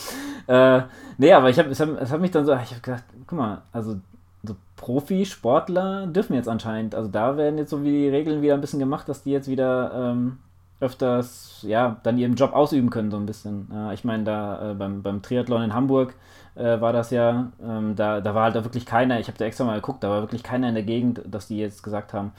[0.46, 0.82] Äh,
[1.18, 3.36] nee, aber ich hab, es, hat, es hat mich dann so, ich habe gedacht, guck
[3.36, 3.96] mal, also
[4.44, 8.60] so Profisportler dürfen jetzt anscheinend, also da werden jetzt so wie die Regeln wieder ein
[8.60, 10.38] bisschen gemacht, dass die jetzt wieder ähm,
[10.84, 13.68] öfters, ja, dann ihren Job ausüben können, so ein bisschen.
[13.94, 16.14] Ich meine, da äh, beim, beim Triathlon in Hamburg
[16.54, 19.64] äh, war das ja, ähm, da, da war halt wirklich keiner, ich habe da extra
[19.64, 22.32] mal geguckt, da war wirklich keiner in der Gegend, dass die jetzt gesagt haben,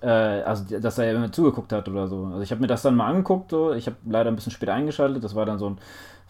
[0.00, 2.26] äh, also dass er immer zugeguckt hat oder so.
[2.26, 3.72] Also ich habe mir das dann mal angeguckt, so.
[3.72, 5.78] ich habe leider ein bisschen später eingeschaltet, das war dann so ein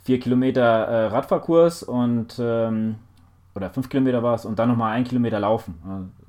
[0.05, 2.95] 4 Kilometer Radfahrkurs und ähm,
[3.57, 5.75] oder 5 Kilometer war es und dann nochmal ein Kilometer laufen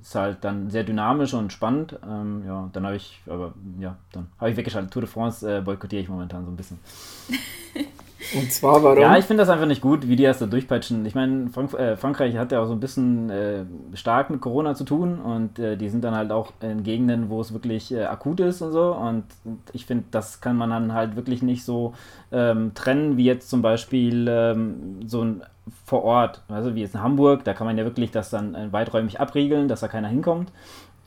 [0.07, 1.97] ist halt dann sehr dynamisch und spannend.
[2.09, 4.91] Ähm, ja, dann habe ich, aber ja, dann habe ich weggeschaltet.
[4.91, 6.79] Tour de France äh, boykottiere ich momentan so ein bisschen.
[8.35, 8.99] Und zwar warum?
[8.99, 11.05] Ja, ich finde das einfach nicht gut, wie die das da durchpeitschen.
[11.05, 13.63] Ich meine, Frank äh, Frankreich hat ja auch so ein bisschen äh,
[13.93, 17.39] stark mit Corona zu tun und äh, die sind dann halt auch in Gegenden, wo
[17.39, 18.93] es wirklich äh, akut ist und so.
[18.93, 21.93] Und, und ich finde, das kann man dann halt wirklich nicht so
[22.31, 25.43] ähm, trennen, wie jetzt zum Beispiel ähm, so ein
[25.85, 28.71] vor Ort, also wie jetzt in Hamburg, da kann man ja wirklich das dann äh,
[28.71, 30.51] weiträumig abriegeln, dass da keiner hinkommt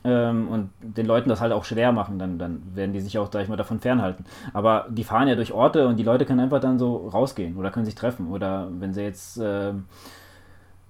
[0.03, 3.29] ähm, und den Leuten das halt auch schwer machen, dann, dann werden die sich auch,
[3.31, 4.25] sag ich mal, davon fernhalten.
[4.53, 7.69] Aber die fahren ja durch Orte und die Leute können einfach dann so rausgehen oder
[7.69, 8.31] können sich treffen.
[8.31, 9.85] Oder wenn sie jetzt, ähm,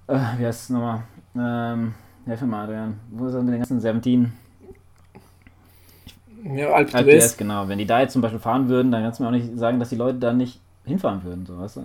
[0.06, 1.02] äh, wie heißt es nochmal,
[1.36, 4.32] ähm, helf mir mal, Adrian, wo ist das mit den ganzen Serpentinen?
[6.44, 7.36] Ja, Alp d'Huez.
[7.36, 7.68] genau.
[7.68, 9.78] Wenn die da jetzt zum Beispiel fahren würden, dann kannst du mir auch nicht sagen,
[9.78, 11.80] dass die Leute da nicht hinfahren würden, so, weißt du?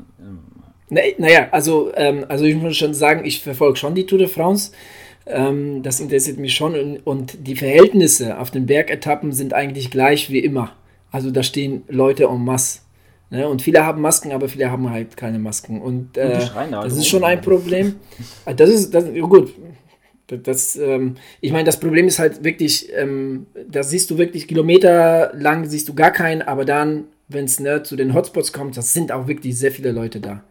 [0.90, 4.28] Ähm, naja, also, ähm, also ich muss schon sagen, ich verfolge schon die Tour de
[4.28, 4.72] France.
[5.26, 6.76] Ähm, das interessiert mich schon.
[6.76, 10.72] Und, und, die Verhältnisse auf den Bergetappen sind eigentlich gleich wie immer.
[11.12, 12.80] Also da stehen Leute en masse.
[13.30, 13.48] Ne?
[13.48, 15.82] Und viele haben Masken, aber viele haben halt keine Masken.
[15.82, 17.96] Und, äh, und das ist schon ein Problem.
[18.46, 19.54] Ah, das ist, das, gut.
[20.28, 25.32] Das, ähm, ich meine, das Problem ist halt wirklich, ähm, da siehst du wirklich Kilometer
[25.34, 28.94] lang, siehst du gar keinen, aber dann, wenn es ne, zu den Hotspots kommt, das
[28.94, 30.44] sind auch wirklich sehr viele Leute da.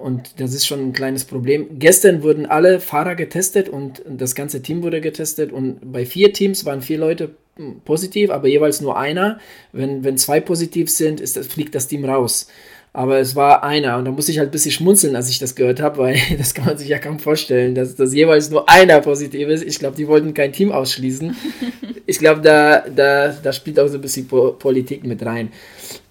[0.00, 1.78] Und das ist schon ein kleines Problem.
[1.78, 5.52] Gestern wurden alle Fahrer getestet und das ganze Team wurde getestet.
[5.52, 9.40] Und bei vier Teams waren vier Leute hm, positiv, aber jeweils nur einer.
[9.72, 12.48] Wenn, wenn zwei positiv sind, ist das, fliegt das Team raus.
[12.92, 15.54] Aber es war einer und da muss ich halt ein bisschen schmunzeln, als ich das
[15.54, 19.00] gehört habe, weil das kann man sich ja kaum vorstellen, dass das jeweils nur einer
[19.00, 19.64] positiv ist.
[19.64, 21.36] Ich glaube, die wollten kein Team ausschließen.
[22.06, 25.52] Ich glaube, da, da, da spielt auch so ein bisschen Politik mit rein.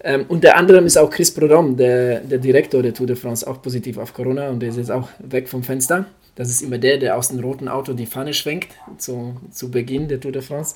[0.02, 3.60] Ähm, unter anderem ist auch Chris Prodom, der, der Direktor der Tour de France, auch
[3.60, 6.06] positiv auf Corona und der ist jetzt auch weg vom Fenster.
[6.36, 10.08] Das ist immer der, der aus dem roten Auto die Pfanne schwenkt zu, zu Beginn
[10.08, 10.74] der Tour de France,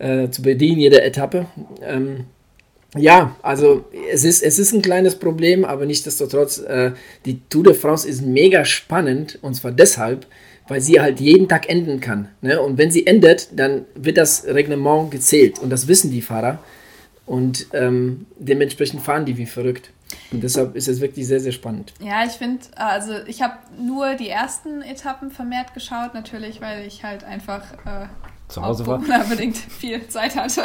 [0.00, 1.46] äh, zu Beginn jeder Etappe.
[1.80, 2.24] Ähm,
[2.96, 6.92] ja, also es ist, es ist ein kleines Problem, aber nichtsdestotrotz, äh,
[7.26, 10.26] die Tour de France ist mega spannend und zwar deshalb,
[10.68, 12.28] weil sie halt jeden Tag enden kann.
[12.40, 12.60] Ne?
[12.60, 16.58] Und wenn sie endet, dann wird das Reglement gezählt und das wissen die Fahrer.
[17.26, 19.90] Und ähm, dementsprechend fahren die wie verrückt.
[20.32, 21.92] Und deshalb ist es wirklich sehr, sehr spannend.
[22.00, 27.04] Ja, ich finde, also ich habe nur die ersten Etappen vermehrt geschaut, natürlich, weil ich
[27.04, 28.06] halt einfach äh,
[28.48, 28.98] zu Hause war.
[28.98, 30.62] bedingt viel Zeit hatte.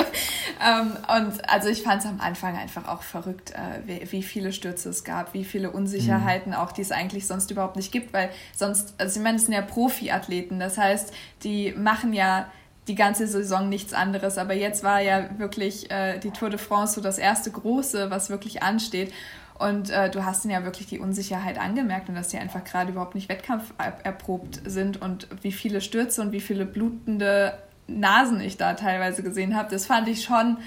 [0.66, 4.90] ähm, und also ich fand es am Anfang einfach auch verrückt, äh, wie, viele Stürze
[4.90, 6.58] es gab, wie viele Unsicherheiten mhm.
[6.58, 9.54] auch, die es eigentlich sonst überhaupt nicht gibt, weil sonst, also ich meine, es sind
[9.54, 12.48] ja Profiathleten, das heißt, die machen ja
[12.88, 14.38] die ganze Saison nichts anderes.
[14.38, 18.30] Aber jetzt war ja wirklich äh, die Tour de France so das erste große, was
[18.30, 19.14] wirklich ansteht.
[19.58, 22.92] Und äh, du hast ihnen ja wirklich die Unsicherheit angemerkt und dass sie einfach gerade
[22.92, 27.54] überhaupt nicht wettkampferprobt sind und wie viele Stürze und wie viele blutende
[28.00, 29.70] Nasen ich da teilweise gesehen habe.
[29.70, 30.58] Das fand ich schon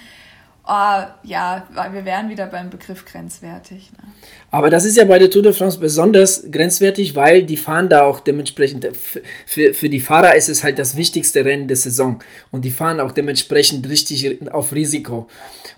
[0.67, 3.91] oh, ja, wir wären wieder beim Begriff grenzwertig.
[3.93, 4.09] Ne?
[4.51, 8.03] Aber das ist ja bei der Tour de France besonders grenzwertig, weil die fahren da
[8.03, 8.89] auch dementsprechend,
[9.47, 12.19] für, für die Fahrer ist es halt das wichtigste Rennen der Saison
[12.51, 15.29] und die fahren auch dementsprechend richtig auf Risiko.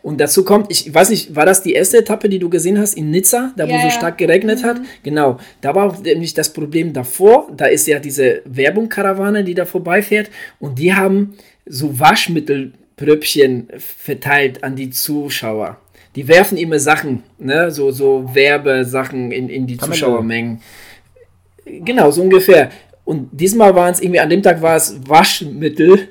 [0.03, 2.95] Und dazu kommt, ich weiß nicht, war das die erste Etappe, die du gesehen hast
[2.95, 4.67] in Nizza, da wo ja, so stark geregnet mhm.
[4.67, 4.81] hat?
[5.03, 9.67] Genau, da war auch nämlich das Problem davor, da ist ja diese Werbung-Karawane, die da
[9.67, 11.35] vorbeifährt und die haben
[11.67, 15.79] so Waschmittel Pröppchen verteilt an die Zuschauer.
[16.15, 17.71] Die werfen immer Sachen, ne?
[17.71, 20.61] so, so Werbesachen in, in die Kann Zuschauermengen.
[21.65, 22.71] Genau, so ungefähr.
[23.05, 26.09] Und diesmal waren es irgendwie, an dem Tag war es Waschmittel.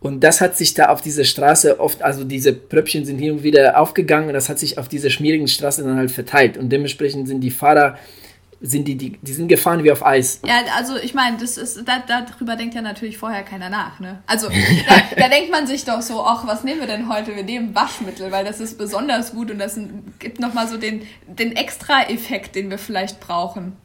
[0.00, 3.42] Und das hat sich da auf dieser Straße oft, also diese Pröppchen sind hier und
[3.42, 6.56] wieder aufgegangen und das hat sich auf dieser schmierigen Straße dann halt verteilt.
[6.56, 7.98] Und dementsprechend sind die Fahrer
[8.60, 10.40] sind die, die, die sind gefahren wie auf Eis.
[10.44, 14.22] Ja, also ich meine, das ist, da, darüber denkt ja natürlich vorher keiner nach, ne?
[14.26, 14.48] Also
[14.88, 17.36] da, da, denkt man sich doch so, ach, was nehmen wir denn heute?
[17.36, 19.78] Wir nehmen Waschmittel, weil das ist besonders gut und das
[20.18, 23.76] gibt nochmal so den, den Extra-Effekt, den wir vielleicht brauchen.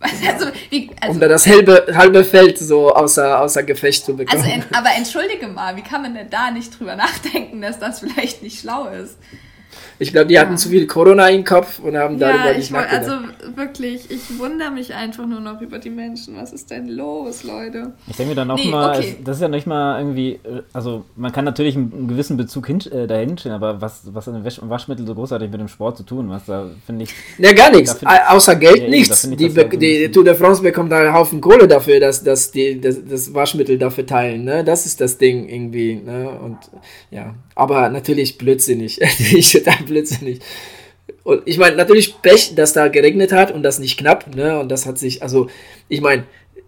[0.26, 4.42] Also, wie, also, um da das halbe, halbe Feld so außer, außer Gefecht zu bekommen.
[4.42, 8.42] Also, aber entschuldige mal, wie kann man denn da nicht drüber nachdenken, dass das vielleicht
[8.42, 9.16] nicht schlau ist?
[9.98, 10.42] Ich glaube, die ja.
[10.42, 13.08] hatten zu viel Corona im Kopf und haben ja, darüber nicht nachgedacht.
[13.08, 16.36] Also wirklich, ich wundere mich einfach nur noch über die Menschen.
[16.36, 17.92] Was ist denn los, Leute?
[18.06, 19.16] Ich denke mir dann auch nee, mal, okay.
[19.24, 20.40] das ist ja nicht mal irgendwie,
[20.72, 24.44] also man kann natürlich einen gewissen Bezug hin, äh, dahin stellen, aber was, was ein
[24.44, 27.14] Waschmittel so großartig mit dem Sport zu tun, was da finde ich.
[27.38, 27.96] Ja, gar nichts.
[28.00, 29.22] Ich, Außer Geld ja, nichts.
[29.22, 32.80] Die, die, die Tour de France bekommt da einen Haufen Kohle dafür, dass, dass die
[32.80, 34.44] das, das Waschmittel dafür teilen.
[34.44, 34.64] Ne?
[34.64, 35.94] Das ist das Ding irgendwie.
[35.94, 36.30] Ne?
[36.30, 36.58] Und
[37.10, 39.00] ja, aber natürlich blödsinnig.
[39.18, 40.40] ich total blödsinnig.
[41.24, 44.58] Und ich meine, natürlich Pech, dass da geregnet hat und das nicht knapp, ne?
[44.58, 45.48] Und das hat sich, also,
[45.88, 46.24] ich meine,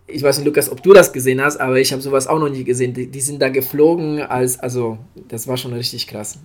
[0.06, 2.50] ich weiß nicht, Lukas, ob du das gesehen hast, aber ich habe sowas auch noch
[2.50, 2.94] nie gesehen.
[2.94, 4.98] Die, die, sind da geflogen, als, also,
[5.28, 6.38] das war schon richtig krass.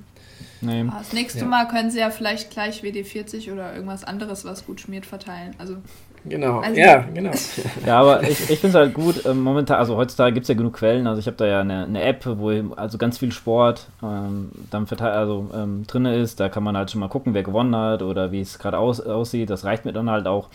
[0.62, 0.86] Nee.
[0.86, 1.46] Das nächste ja.
[1.46, 5.56] Mal können sie ja vielleicht gleich WD-40 oder irgendwas anderes, was gut schmiert, verteilen.
[5.58, 5.78] Also
[6.26, 7.32] Genau, also, ja, genau.
[7.86, 10.56] Ja, aber ich, ich finde es halt gut, ähm, momentan, also heutzutage gibt es ja
[10.56, 13.88] genug Quellen, also ich habe da ja eine, eine, App, wo also ganz viel Sport
[14.04, 17.44] ähm, dann verteil, also, ähm, drin ist, da kann man halt schon mal gucken, wer
[17.44, 20.50] gewonnen hat oder wie es gerade aus, aussieht, das reicht mir dann halt auch.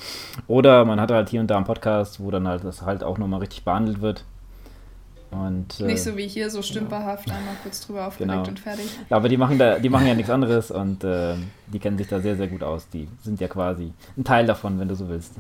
[0.47, 3.19] Oder man hat halt hier und da einen Podcast, wo dann halt das halt auch
[3.19, 4.25] nochmal richtig behandelt wird.
[5.35, 7.39] Und, äh, Nicht so wie hier, so stümperhaft, genau.
[7.39, 8.49] einmal kurz drüber aufgelegt genau.
[8.49, 8.87] und fertig.
[9.11, 11.35] Ja, aber die machen, da, die machen ja nichts anderes und äh,
[11.67, 12.89] die kennen sich da sehr, sehr gut aus.
[12.89, 15.33] Die sind ja quasi ein Teil davon, wenn du so willst.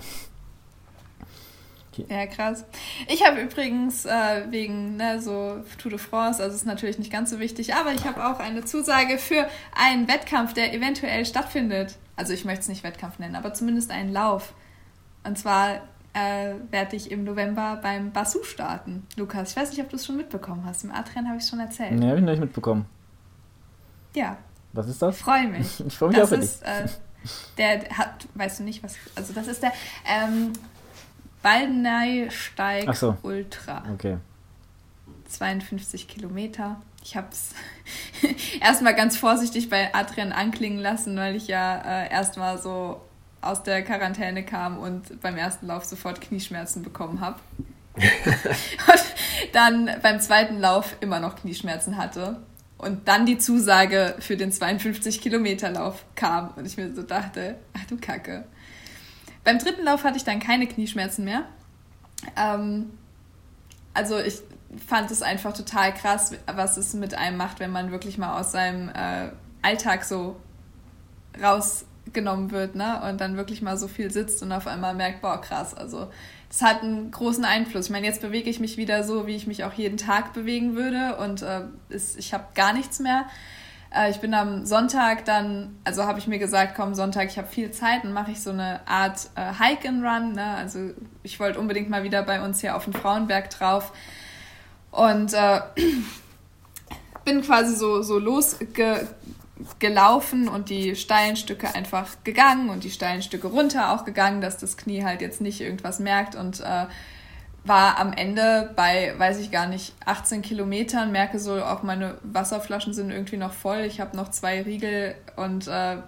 [1.93, 2.07] Okay.
[2.09, 2.65] Ja, krass.
[3.07, 7.31] Ich habe übrigens äh, wegen ne, so Tour de France, also ist natürlich nicht ganz
[7.31, 9.47] so wichtig, aber ich habe auch eine Zusage für
[9.79, 11.97] einen Wettkampf, der eventuell stattfindet.
[12.17, 14.55] Also ich möchte es nicht Wettkampf nennen, aber zumindest einen Lauf.
[15.23, 15.83] Und zwar
[16.14, 19.07] äh, werde ich im November beim Basu starten.
[19.16, 20.85] Lukas, ich weiß nicht, ob du es schon mitbekommen hast.
[20.85, 21.92] Im Adrian habe ich es schon erzählt.
[21.92, 22.87] Nee, habe ich noch nicht mitbekommen.
[24.14, 24.38] Ja.
[24.72, 25.16] Was ist das?
[25.16, 25.81] Ich freue mich.
[25.87, 26.88] ich freue mich das auch für ist, äh,
[27.59, 28.94] der hat, weißt du nicht, was.
[29.16, 29.72] Also, das ist der
[30.07, 30.53] ähm,
[31.42, 33.16] Baldeneysteig so.
[33.22, 33.83] Ultra.
[33.92, 34.18] Okay.
[35.29, 36.81] 52 Kilometer.
[37.03, 37.50] Ich habe es
[38.61, 43.00] erstmal ganz vorsichtig bei Adrian anklingen lassen, weil ich ja äh, erstmal so
[43.45, 47.41] aus der Quarantäne kam und beim ersten Lauf sofort Knieschmerzen bekommen habe.
[47.97, 49.05] und
[49.53, 52.41] dann beim zweiten Lauf immer noch Knieschmerzen hatte.
[52.77, 57.97] Und dann die Zusage für den 52-Kilometer-Lauf kam und ich mir so dachte, ach du
[57.97, 58.45] Kacke.
[59.45, 61.45] Beim dritten Lauf hatte ich dann keine Knieschmerzen mehr.
[62.37, 62.91] Ähm,
[63.95, 64.41] also ich
[64.87, 68.53] fand es einfach total krass, was es mit einem macht, wenn man wirklich mal aus
[68.53, 69.31] seinem äh,
[69.63, 70.37] Alltag so
[71.43, 73.01] raus genommen wird, ne?
[73.09, 76.09] Und dann wirklich mal so viel sitzt und auf einmal merkt, boah, krass, also
[76.49, 77.87] das hat einen großen Einfluss.
[77.87, 80.77] Ich meine, jetzt bewege ich mich wieder so, wie ich mich auch jeden Tag bewegen
[80.77, 83.27] würde und äh, ist, ich habe gar nichts mehr.
[83.95, 87.49] Äh, ich bin am Sonntag dann, also habe ich mir gesagt, komm, Sonntag, ich habe
[87.49, 90.33] viel Zeit, dann mache ich so eine Art äh, Hike and Run.
[90.33, 90.45] Ne?
[90.45, 90.90] Also
[91.23, 93.93] ich wollte unbedingt mal wieder bei uns hier auf den Frauenberg drauf
[94.90, 95.61] und äh,
[97.25, 99.09] bin quasi so, so losge
[99.79, 104.59] gelaufen und die steilen Stücke einfach gegangen und die steilen Stücke runter auch gegangen, dass
[104.59, 106.87] das Knie halt jetzt nicht irgendwas merkt und äh,
[107.64, 112.93] war am Ende bei, weiß ich gar nicht, 18 Kilometern, merke so, auch meine Wasserflaschen
[112.93, 115.99] sind irgendwie noch voll, ich habe noch zwei Riegel und äh,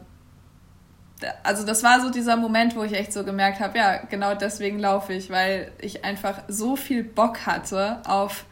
[1.43, 4.79] also das war so dieser Moment, wo ich echt so gemerkt habe, ja, genau deswegen
[4.79, 8.45] laufe ich, weil ich einfach so viel Bock hatte auf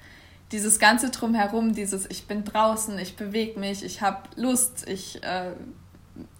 [0.52, 5.52] dieses ganze drumherum, dieses ich bin draußen, ich bewege mich, ich habe Lust, ich äh,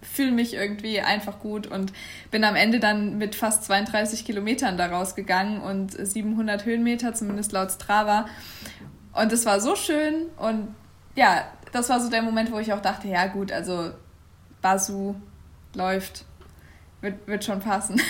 [0.02, 1.92] fühle mich irgendwie einfach gut und
[2.30, 7.72] bin am Ende dann mit fast 32 Kilometern daraus gegangen und 700 Höhenmeter, zumindest laut
[7.72, 8.26] Strava.
[9.12, 10.74] Und es war so schön und
[11.16, 13.90] ja, das war so der Moment, wo ich auch dachte, ja gut, also
[14.62, 15.14] Basu
[15.74, 16.24] läuft,
[17.00, 18.00] wird, wird schon passen.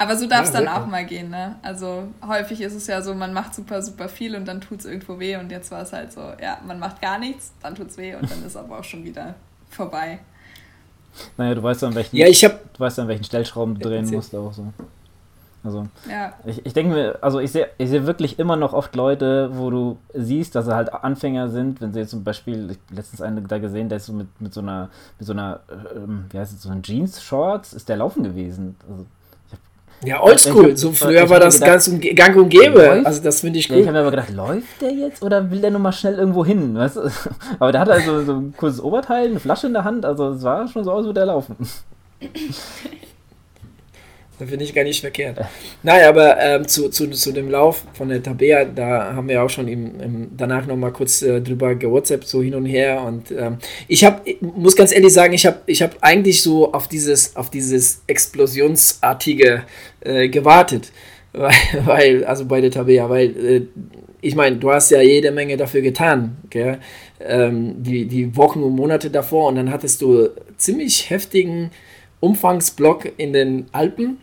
[0.00, 1.56] Aber so darf es ja, dann auch mal gehen, ne?
[1.60, 4.86] Also häufig ist es ja so, man macht super, super viel und dann tut es
[4.86, 7.90] irgendwo weh und jetzt war es halt so, ja, man macht gar nichts, dann tut
[7.90, 9.34] es weh und dann ist aber auch schon wieder
[9.68, 10.20] vorbei.
[11.36, 13.90] Naja, du weißt ja, an welchen, ja, ich hab, du weißt an welchen Stellschrauben du
[13.90, 14.72] drehen musst auch so.
[15.62, 16.32] Also, ja.
[16.46, 19.68] ich, ich denke mir, also ich sehe ich seh wirklich immer noch oft Leute, wo
[19.68, 23.46] du siehst, dass sie halt Anfänger sind, wenn sie jetzt zum Beispiel, ich letztens einen
[23.46, 25.60] da gesehen, der ist so mit, mit so einer, mit so einer,
[25.94, 28.76] ähm, wie heißt es, so einer Jeans-Shorts, ist der laufen gewesen.
[28.88, 29.04] Also,
[30.04, 30.76] ja, oldschool.
[30.76, 32.86] So früher war das gedacht, ganz gang und gäbe.
[32.86, 33.06] Läuft?
[33.06, 33.76] Also das finde ich gut.
[33.76, 36.14] Ja, ich habe mir aber gedacht, läuft der jetzt oder will der nur mal schnell
[36.14, 36.74] irgendwo hin?
[36.74, 37.10] Weißt du?
[37.58, 40.04] Aber der hat also so ein kurzes Oberteil, eine Flasche in der Hand.
[40.04, 41.56] Also es war schon so aus, wie der laufen.
[44.40, 45.38] Das finde ich gar nicht verkehrt.
[45.82, 49.50] Naja, aber ähm, zu, zu, zu dem Lauf von der Tabea, da haben wir auch
[49.50, 53.02] schon im, im danach nochmal kurz äh, drüber gewhatsappt, so hin und her.
[53.02, 56.88] Und ähm, ich habe, muss ganz ehrlich sagen, ich habe ich hab eigentlich so auf
[56.88, 59.64] dieses, auf dieses Explosionsartige
[60.00, 60.90] äh, gewartet.
[61.32, 61.52] Weil,
[61.84, 63.62] weil, also bei der Tabea, weil äh,
[64.20, 66.38] ich meine, du hast ja jede Menge dafür getan?
[67.20, 71.70] Ähm, die, die Wochen und Monate davor und dann hattest du ziemlich heftigen
[72.20, 74.18] Umfangsblock in den Alpen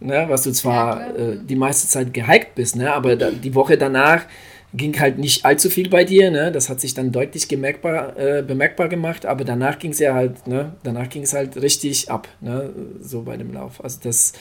[0.00, 3.54] ne, was du zwar ja, äh, die meiste Zeit gehiked bist, ne, aber da, die
[3.54, 4.22] Woche danach
[4.74, 6.50] ging halt nicht allzu viel bei dir, ne?
[6.50, 10.46] Das hat sich dann deutlich gemerkbar, äh, bemerkbar gemacht, aber danach ging es ja halt,
[10.48, 10.72] ne?
[10.82, 12.70] Danach ging es halt richtig ab, ne?
[13.00, 13.82] So bei dem Lauf.
[13.82, 14.32] Also das,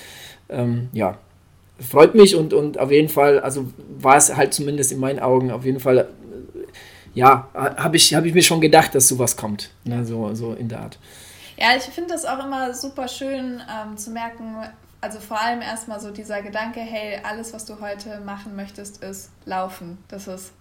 [0.50, 1.20] ähm, ja,
[1.80, 3.68] freut mich und, und auf jeden Fall, also
[4.00, 6.06] war es halt zumindest in meinen Augen auf jeden Fall, äh,
[7.14, 10.04] ja, habe ich, hab ich mir schon gedacht, dass sowas kommt, ne?
[10.04, 10.98] So, so in der Art.
[11.58, 14.56] Ja, ich finde das auch immer super schön ähm, zu merken,
[15.04, 19.32] also vor allem erstmal so dieser Gedanke, hey, alles, was du heute machen möchtest, ist
[19.44, 19.98] laufen.
[20.08, 20.54] Das ist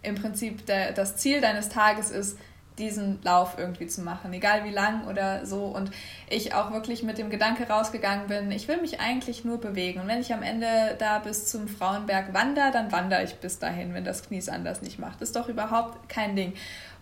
[0.00, 2.38] im Prinzip der, das Ziel deines Tages ist,
[2.78, 5.64] diesen Lauf irgendwie zu machen, egal wie lang oder so.
[5.64, 5.90] Und
[6.30, 10.00] ich auch wirklich mit dem Gedanke rausgegangen bin, ich will mich eigentlich nur bewegen.
[10.00, 13.92] Und wenn ich am Ende da bis zum Frauenberg wandere, dann wandere ich bis dahin,
[13.92, 15.20] wenn das Knie anders nicht macht.
[15.20, 16.54] Das ist doch überhaupt kein Ding.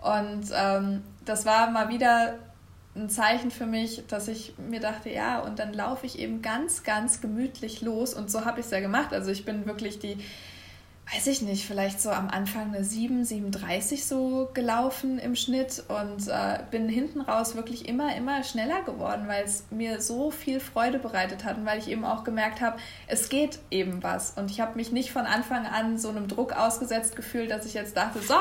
[0.03, 2.35] Und ähm, das war mal wieder
[2.97, 6.83] ein Zeichen für mich, dass ich mir dachte, ja, und dann laufe ich eben ganz,
[6.83, 8.15] ganz gemütlich los.
[8.15, 9.13] Und so habe ich es ja gemacht.
[9.13, 10.17] Also ich bin wirklich die
[11.13, 16.29] weiß ich nicht, vielleicht so am Anfang eine 7, 37 so gelaufen im Schnitt und
[16.29, 21.01] äh, bin hinten raus wirklich immer, immer schneller geworden, weil es mir so viel Freude
[21.01, 24.35] bereitet hat und weil ich eben auch gemerkt habe, es geht eben was.
[24.37, 27.75] Und ich habe mich nicht von Anfang an so einem Druck ausgesetzt gefühlt, dass ich
[27.75, 28.35] jetzt dachte, so,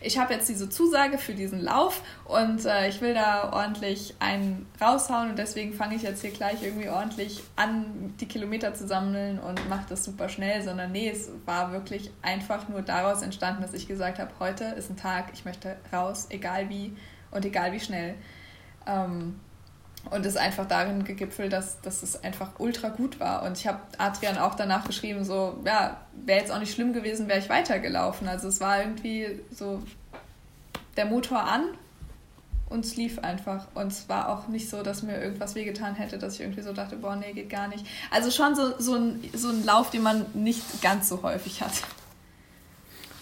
[0.00, 4.66] ich habe jetzt diese Zusage für diesen Lauf und äh, ich will da ordentlich einen
[4.80, 9.38] raushauen und deswegen fange ich jetzt hier gleich irgendwie ordentlich an, die Kilometer zu sammeln
[9.38, 13.72] und mache das super schnell, sondern nee, es war wirklich einfach nur daraus entstanden, dass
[13.72, 16.96] ich gesagt habe, heute ist ein Tag, ich möchte raus, egal wie
[17.30, 18.14] und egal wie schnell.
[18.86, 19.40] Ähm,
[20.10, 23.42] und es einfach darin gegipfelt, dass, dass es einfach ultra gut war.
[23.42, 27.28] Und ich habe Adrian auch danach geschrieben, so, ja, wäre jetzt auch nicht schlimm gewesen,
[27.28, 28.28] wäre ich weitergelaufen.
[28.28, 29.82] Also es war irgendwie so
[30.96, 31.64] der Motor an
[32.68, 33.66] und es lief einfach.
[33.74, 36.72] Und es war auch nicht so, dass mir irgendwas wehgetan hätte, dass ich irgendwie so
[36.72, 37.84] dachte, boah, nee, geht gar nicht.
[38.10, 41.72] Also schon so, so, ein, so ein Lauf, den man nicht ganz so häufig hat.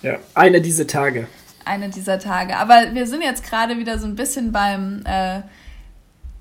[0.02, 1.26] Ja, einer dieser Tage.
[1.64, 2.56] Einer dieser Tage.
[2.56, 5.42] Aber wir sind jetzt gerade wieder so ein bisschen beim äh,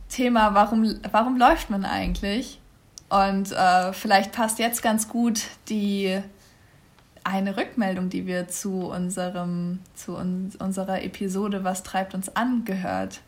[0.09, 2.59] Thema, warum, warum läuft man eigentlich?
[3.09, 6.21] Und äh, vielleicht passt jetzt ganz gut die
[7.23, 13.21] eine Rückmeldung, die wir zu unserem, zu un unserer Episode Was treibt uns an gehört.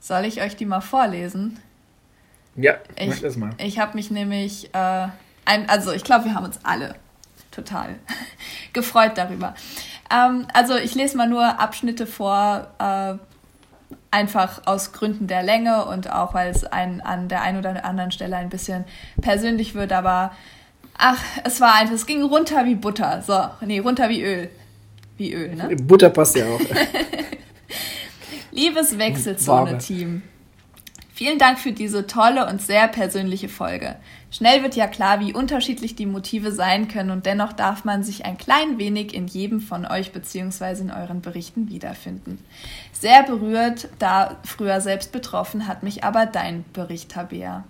[0.00, 1.60] Soll ich euch die mal vorlesen?
[2.56, 3.50] Ja, ich, mach das mal.
[3.58, 5.08] Ich habe mich nämlich, äh,
[5.44, 6.96] ein, also ich glaube, wir haben uns alle
[7.54, 7.96] total
[8.72, 9.54] gefreut darüber.
[10.10, 13.14] Ähm, also ich lese mal nur Abschnitte vor, äh,
[14.10, 18.36] einfach aus Gründen der Länge und auch weil es an der einen oder anderen Stelle
[18.36, 18.84] ein bisschen
[19.20, 20.32] persönlich wird, aber
[20.96, 23.22] ach, es war einfach, es ging runter wie Butter.
[23.26, 24.50] So, nee, runter wie Öl.
[25.16, 25.76] Wie Öl, ne?
[25.76, 26.60] Butter passt ja auch.
[28.52, 30.22] Liebes Wechselzone-Team.
[31.16, 33.94] Vielen Dank für diese tolle und sehr persönliche Folge.
[34.32, 38.24] Schnell wird ja klar, wie unterschiedlich die Motive sein können und dennoch darf man sich
[38.24, 40.80] ein klein wenig in jedem von euch bzw.
[40.80, 42.44] in euren Berichten wiederfinden.
[42.92, 47.62] Sehr berührt, da früher selbst betroffen, hat mich aber dein Bericht, Tabea.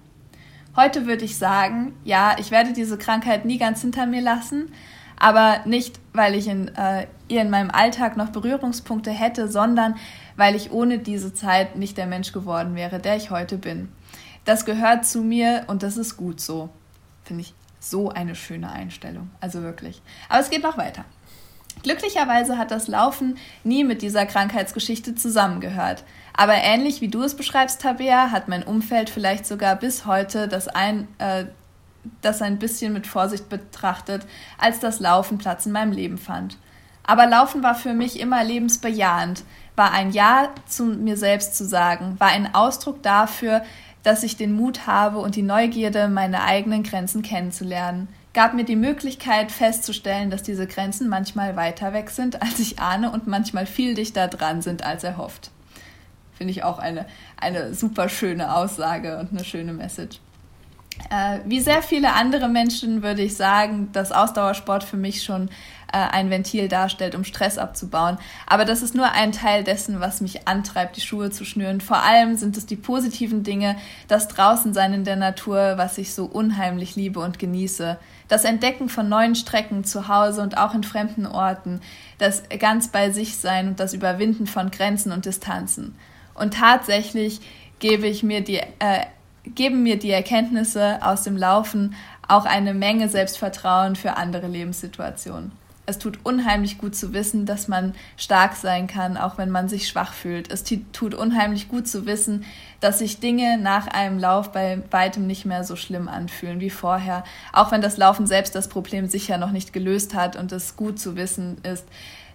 [0.74, 4.72] Heute würde ich sagen, ja, ich werde diese Krankheit nie ganz hinter mir lassen,
[5.18, 9.96] aber nicht, weil ich in, äh, ihr in meinem Alltag noch Berührungspunkte hätte, sondern
[10.36, 13.90] weil ich ohne diese Zeit nicht der Mensch geworden wäre, der ich heute bin.
[14.44, 16.68] Das gehört zu mir und das ist gut so.
[17.24, 19.30] Finde ich so eine schöne Einstellung.
[19.40, 20.02] Also wirklich.
[20.28, 21.04] Aber es geht noch weiter.
[21.82, 26.04] Glücklicherweise hat das Laufen nie mit dieser Krankheitsgeschichte zusammengehört.
[26.32, 30.68] Aber ähnlich wie du es beschreibst, Tabea, hat mein Umfeld vielleicht sogar bis heute das
[30.68, 31.46] ein, äh,
[32.20, 34.26] das ein bisschen mit Vorsicht betrachtet,
[34.58, 36.58] als das Laufen Platz in meinem Leben fand.
[37.02, 39.44] Aber Laufen war für mich immer lebensbejahend,
[39.76, 43.62] war ein Ja zu mir selbst zu sagen, war ein Ausdruck dafür,
[44.02, 48.76] dass ich den Mut habe und die Neugierde, meine eigenen Grenzen kennenzulernen, gab mir die
[48.76, 53.94] Möglichkeit festzustellen, dass diese Grenzen manchmal weiter weg sind, als ich ahne und manchmal viel
[53.94, 55.50] dichter dran sind, als erhofft.
[56.36, 60.20] Finde ich auch eine, eine super schöne Aussage und eine schöne Message.
[61.10, 65.48] Äh, wie sehr viele andere Menschen würde ich sagen, dass Ausdauersport für mich schon
[65.92, 68.18] äh, ein Ventil darstellt, um Stress abzubauen.
[68.46, 71.80] Aber das ist nur ein Teil dessen, was mich antreibt, die Schuhe zu schnüren.
[71.80, 73.76] Vor allem sind es die positiven Dinge,
[74.08, 77.96] das Draußensein in der Natur, was ich so unheimlich liebe und genieße.
[78.26, 81.80] Das Entdecken von neuen Strecken zu Hause und auch in fremden Orten.
[82.18, 85.94] Das ganz bei sich sein und das Überwinden von Grenzen und Distanzen.
[86.34, 87.40] Und tatsächlich
[87.78, 89.04] gebe ich mir die äh,
[89.44, 91.94] geben mir die Erkenntnisse aus dem Laufen
[92.26, 95.52] auch eine Menge Selbstvertrauen für andere Lebenssituationen.
[95.86, 99.86] Es tut unheimlich gut zu wissen, dass man stark sein kann, auch wenn man sich
[99.86, 100.50] schwach fühlt.
[100.50, 102.46] Es tut unheimlich gut zu wissen,
[102.80, 107.22] dass sich Dinge nach einem Lauf bei weitem nicht mehr so schlimm anfühlen wie vorher,
[107.52, 110.98] auch wenn das Laufen selbst das Problem sicher noch nicht gelöst hat und es gut
[110.98, 111.86] zu wissen ist,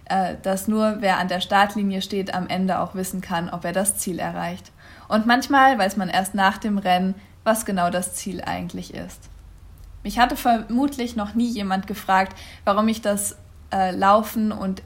[0.04, 3.72] äh, dass nur wer an der Startlinie steht, am Ende auch wissen kann, ob er
[3.72, 4.70] das Ziel erreicht.
[5.10, 9.28] Und manchmal weiß man erst nach dem Rennen, was genau das Ziel eigentlich ist.
[10.04, 13.36] Mich hatte vermutlich noch nie jemand gefragt, warum ich das
[13.72, 14.82] äh, Laufen und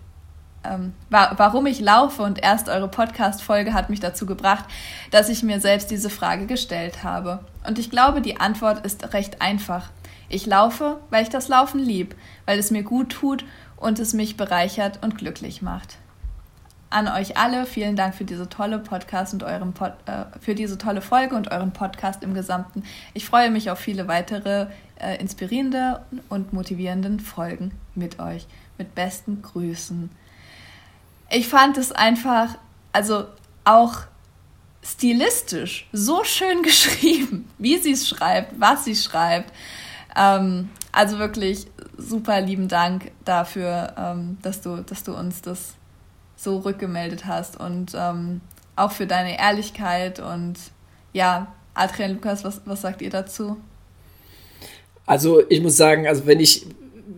[0.65, 4.65] ähm, wa warum ich laufe und erst eure Podcast-Folge hat mich dazu gebracht,
[5.11, 7.41] dass ich mir selbst diese Frage gestellt habe.
[7.67, 9.91] Und ich glaube, die Antwort ist recht einfach.
[10.31, 12.17] Ich laufe, weil ich das Laufen lieb,
[12.47, 13.45] weil es mir gut tut
[13.77, 15.99] und es mich bereichert und glücklich macht.
[16.95, 17.67] An euch alle.
[17.67, 21.51] Vielen Dank für diese tolle Podcast und euren Pod, äh, für diese tolle Folge und
[21.51, 22.85] euren Podcast im Gesamten.
[23.15, 24.69] Ich freue mich auf viele weitere
[25.01, 28.47] äh, inspirierende und motivierenden Folgen mit euch.
[28.79, 30.09] Mit besten Grüßen.
[31.31, 32.57] Ich fand es einfach,
[32.93, 33.25] also
[33.65, 34.03] auch
[34.85, 39.53] stilistisch so schön geschrieben, wie sie es schreibt, was sie schreibt.
[40.17, 41.67] Ähm, also wirklich
[41.99, 45.75] super lieben Dank dafür, ähm, dass, du, dass du uns das
[46.45, 48.41] so rückgemeldet hast und ähm,
[48.77, 50.55] auch für deine Ehrlichkeit und
[51.13, 53.57] ja, Adrian Lukas, was, was sagt ihr dazu?
[55.07, 56.67] Also ich muss sagen, also wenn ich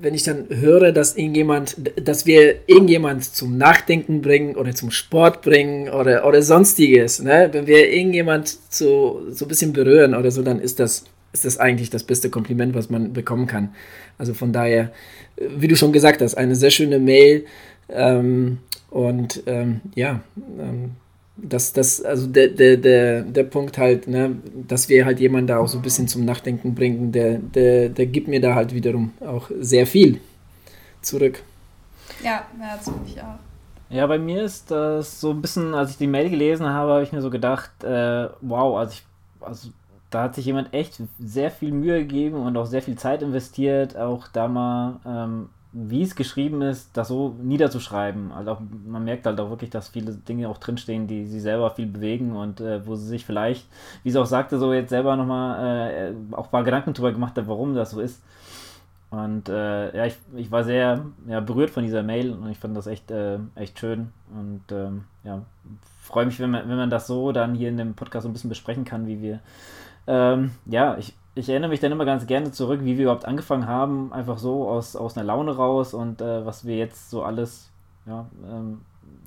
[0.00, 5.42] wenn ich dann höre, dass irgendjemand, dass wir irgendjemand zum Nachdenken bringen oder zum Sport
[5.42, 7.48] bringen oder, oder sonstiges, ne?
[7.52, 11.58] wenn wir irgendjemand so, so ein bisschen berühren oder so, dann ist das, ist das
[11.58, 13.74] eigentlich das beste Kompliment, was man bekommen kann.
[14.18, 14.92] Also von daher,
[15.36, 17.46] wie du schon gesagt hast, eine sehr schöne Mail
[17.88, 18.58] ähm,
[18.90, 20.20] und ähm, ja,
[20.58, 20.92] ähm,
[21.36, 25.58] das, das, also der, der, der, der Punkt halt, ne, dass wir halt jemanden da
[25.58, 29.12] auch so ein bisschen zum Nachdenken bringen, der, der, der gibt mir da halt wiederum
[29.20, 30.20] auch sehr viel
[31.02, 31.42] zurück.
[32.22, 33.38] Ja, ja das finde ich auch.
[33.88, 37.02] Ja, bei mir ist das so ein bisschen, als ich die Mail gelesen habe, habe
[37.02, 39.04] ich mir so gedacht, äh, wow, also, ich,
[39.40, 39.68] also
[40.10, 43.96] da hat sich jemand echt sehr viel Mühe gegeben und auch sehr viel Zeit investiert,
[43.96, 48.32] auch da mal ähm, wie es geschrieben ist, das so niederzuschreiben.
[48.32, 51.70] Also auch, man merkt halt auch wirklich, dass viele Dinge auch drinstehen, die sie selber
[51.70, 53.66] viel bewegen und äh, wo sie sich vielleicht,
[54.02, 57.36] wie sie auch sagte, so jetzt selber nochmal äh, auch ein paar Gedanken drüber gemacht
[57.36, 58.22] hat, warum das so ist.
[59.10, 62.76] Und äh, ja, ich, ich war sehr ja, berührt von dieser Mail und ich fand
[62.76, 64.12] das echt, äh, echt schön.
[64.34, 65.42] Und ähm, ja,
[66.00, 68.32] freue mich, wenn man, wenn man das so dann hier in dem Podcast so ein
[68.32, 69.40] bisschen besprechen kann, wie wir.
[70.06, 73.66] Ähm, ja, ich, ich erinnere mich dann immer ganz gerne zurück, wie wir überhaupt angefangen
[73.66, 77.70] haben, einfach so aus, aus einer Laune raus und äh, was wir jetzt so alles,
[78.06, 78.80] ja, ähm,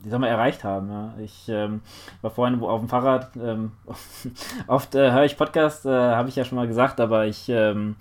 [0.04, 0.90] ich sag erreicht haben.
[0.90, 1.14] Ja.
[1.24, 1.82] Ich ähm,
[2.22, 3.74] war vorhin auf dem Fahrrad, ähm,
[4.68, 7.96] oft äh, höre ich Podcast, äh, habe ich ja schon mal gesagt, aber ich ähm,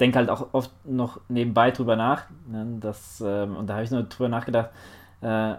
[0.00, 2.24] denke halt auch oft noch nebenbei drüber nach.
[2.48, 4.70] Ne, das, ähm, und da habe ich nur drüber nachgedacht,
[5.20, 5.54] äh,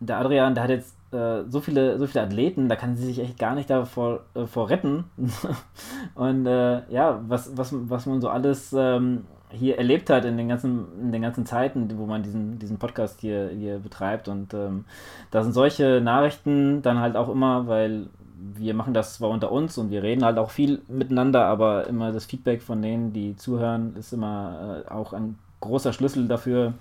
[0.00, 3.18] der Adrian, der hat jetzt äh, so viele, so viele Athleten, da kann sie sich
[3.18, 5.04] echt gar nicht davor äh, vor retten.
[6.14, 10.48] und äh, ja, was, was, was man so alles ähm, hier erlebt hat in den
[10.48, 14.28] ganzen, in den ganzen Zeiten, wo man diesen, diesen Podcast hier, hier betreibt.
[14.28, 14.84] Und ähm,
[15.30, 18.06] da sind solche Nachrichten dann halt auch immer, weil
[18.40, 22.12] wir machen das zwar unter uns und wir reden halt auch viel miteinander, aber immer
[22.12, 26.72] das Feedback von denen, die zuhören, ist immer äh, auch ein großer Schlüssel dafür,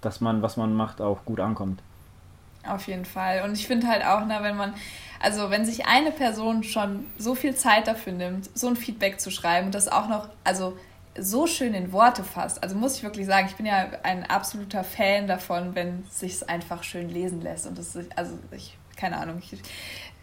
[0.00, 1.82] dass man, was man macht, auch gut ankommt.
[2.68, 3.42] Auf jeden Fall.
[3.42, 4.74] Und ich finde halt auch, ne, wenn man,
[5.20, 9.30] also wenn sich eine Person schon so viel Zeit dafür nimmt, so ein Feedback zu
[9.30, 10.76] schreiben und das auch noch, also
[11.18, 12.62] so schön in Worte fasst.
[12.62, 16.48] Also muss ich wirklich sagen, ich bin ja ein absoluter Fan davon, wenn es sich
[16.48, 17.66] einfach schön lesen lässt.
[17.66, 19.58] Und das ist, also ich, keine Ahnung, ich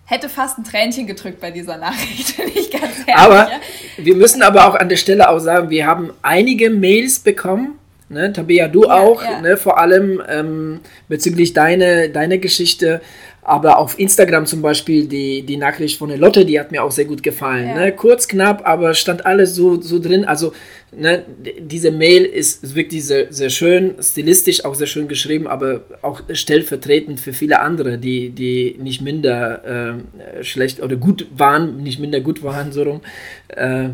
[0.05, 3.15] hätte fast ein Tränchen gedrückt bei dieser Nachricht, bin ich ganz ehrlich.
[3.15, 3.59] Aber ja.
[3.97, 7.79] wir müssen aber auch an der Stelle auch sagen, wir haben einige Mails bekommen
[8.13, 8.31] Ne?
[8.31, 9.41] Tabea, du ja, auch, ja.
[9.41, 9.57] Ne?
[9.57, 13.01] vor allem ähm, bezüglich deiner deine Geschichte.
[13.45, 16.91] Aber auf Instagram zum Beispiel die, die Nachricht von der Lotte, die hat mir auch
[16.91, 17.67] sehr gut gefallen.
[17.67, 17.75] Ja.
[17.75, 17.91] Ne?
[17.91, 20.23] Kurz, knapp, aber stand alles so, so drin.
[20.23, 20.53] Also
[20.95, 21.23] ne,
[21.59, 27.19] diese Mail ist wirklich sehr, sehr schön, stilistisch auch sehr schön geschrieben, aber auch stellvertretend
[27.19, 29.97] für viele andere, die, die nicht minder
[30.39, 33.01] äh, schlecht oder gut waren, nicht minder gut waren, so rum.
[33.49, 33.89] Äh,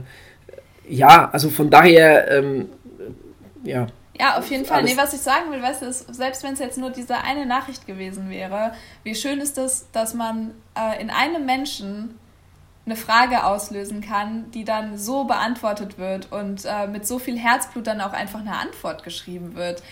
[0.88, 2.66] ja, also von daher, ähm,
[3.64, 3.88] ja,
[4.20, 4.84] ja, auf jeden Fall.
[4.84, 7.46] Nee, was ich sagen will, weißt du, ist, selbst wenn es jetzt nur diese eine
[7.46, 12.20] Nachricht gewesen wäre, wie schön ist es, dass man äh, in einem Menschen
[12.86, 17.88] eine Frage auslösen kann, die dann so beantwortet wird und äh, mit so viel Herzblut
[17.88, 19.84] dann auch einfach eine Antwort geschrieben wird.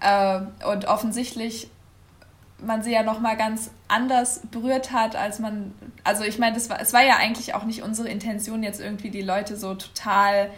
[0.00, 1.70] Äh, und offensichtlich
[2.60, 5.72] man sie ja noch mal ganz anders berührt hat, als man
[6.02, 9.10] also ich meine, das war es war ja eigentlich auch nicht unsere Intention jetzt irgendwie
[9.10, 10.50] die Leute so total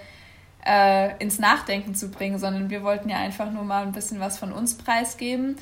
[0.67, 4.39] äh, ins Nachdenken zu bringen, sondern wir wollten ja einfach nur mal ein bisschen was
[4.39, 5.57] von uns preisgeben.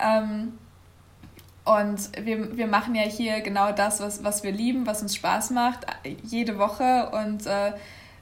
[0.00, 0.54] Ähm,
[1.64, 5.50] und wir, wir machen ja hier genau das, was, was wir lieben, was uns Spaß
[5.50, 5.86] macht,
[6.22, 7.10] jede Woche.
[7.10, 7.72] Und äh,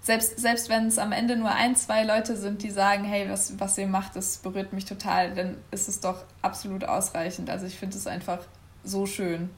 [0.01, 3.59] selbst, selbst wenn es am Ende nur ein, zwei Leute sind, die sagen, hey, was,
[3.59, 7.51] was ihr macht, das berührt mich total, dann ist es doch absolut ausreichend.
[7.51, 8.39] Also ich finde es einfach
[8.85, 9.51] so schön.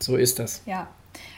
[0.00, 0.62] So ist das.
[0.64, 0.86] Ja,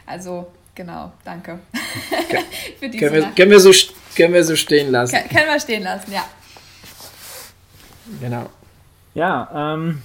[0.04, 1.58] also Genau, danke.
[2.78, 3.72] Für diese können, wir, können, wir so,
[4.16, 5.14] können wir so stehen lassen.
[5.14, 6.24] Kann, können wir stehen lassen, ja.
[8.20, 8.46] Genau.
[9.14, 10.02] Ja, ähm,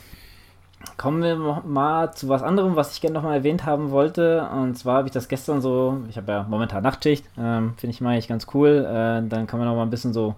[0.98, 4.48] kommen wir mal zu was anderem, was ich gerne nochmal erwähnt haben wollte.
[4.50, 8.02] Und zwar habe ich das gestern so, ich habe ja momentan Nachtschicht, ähm, finde ich
[8.02, 8.86] mal echt ganz cool.
[8.86, 10.36] Äh, dann kann man noch mal ein bisschen so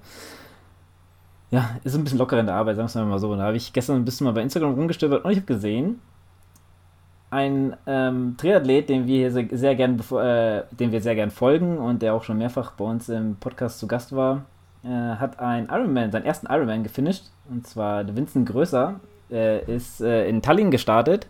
[1.50, 3.34] ja, ist ein bisschen lockerer in der Arbeit, sagen wir mal so.
[3.36, 6.02] Da habe ich gestern ein bisschen mal bei Instagram rumgestöbert und ich habe gesehen,
[7.30, 12.02] ein ähm, Triathlet, den wir sehr, sehr gern, äh, dem wir sehr gern folgen und
[12.02, 14.46] der auch schon mehrfach bei uns im Podcast zu Gast war,
[14.84, 17.26] äh, hat ein Ironman, seinen ersten Ironman gefinisht.
[17.50, 19.00] Und zwar Vincent Größer,
[19.30, 21.28] äh, ist in Tallinn gestartet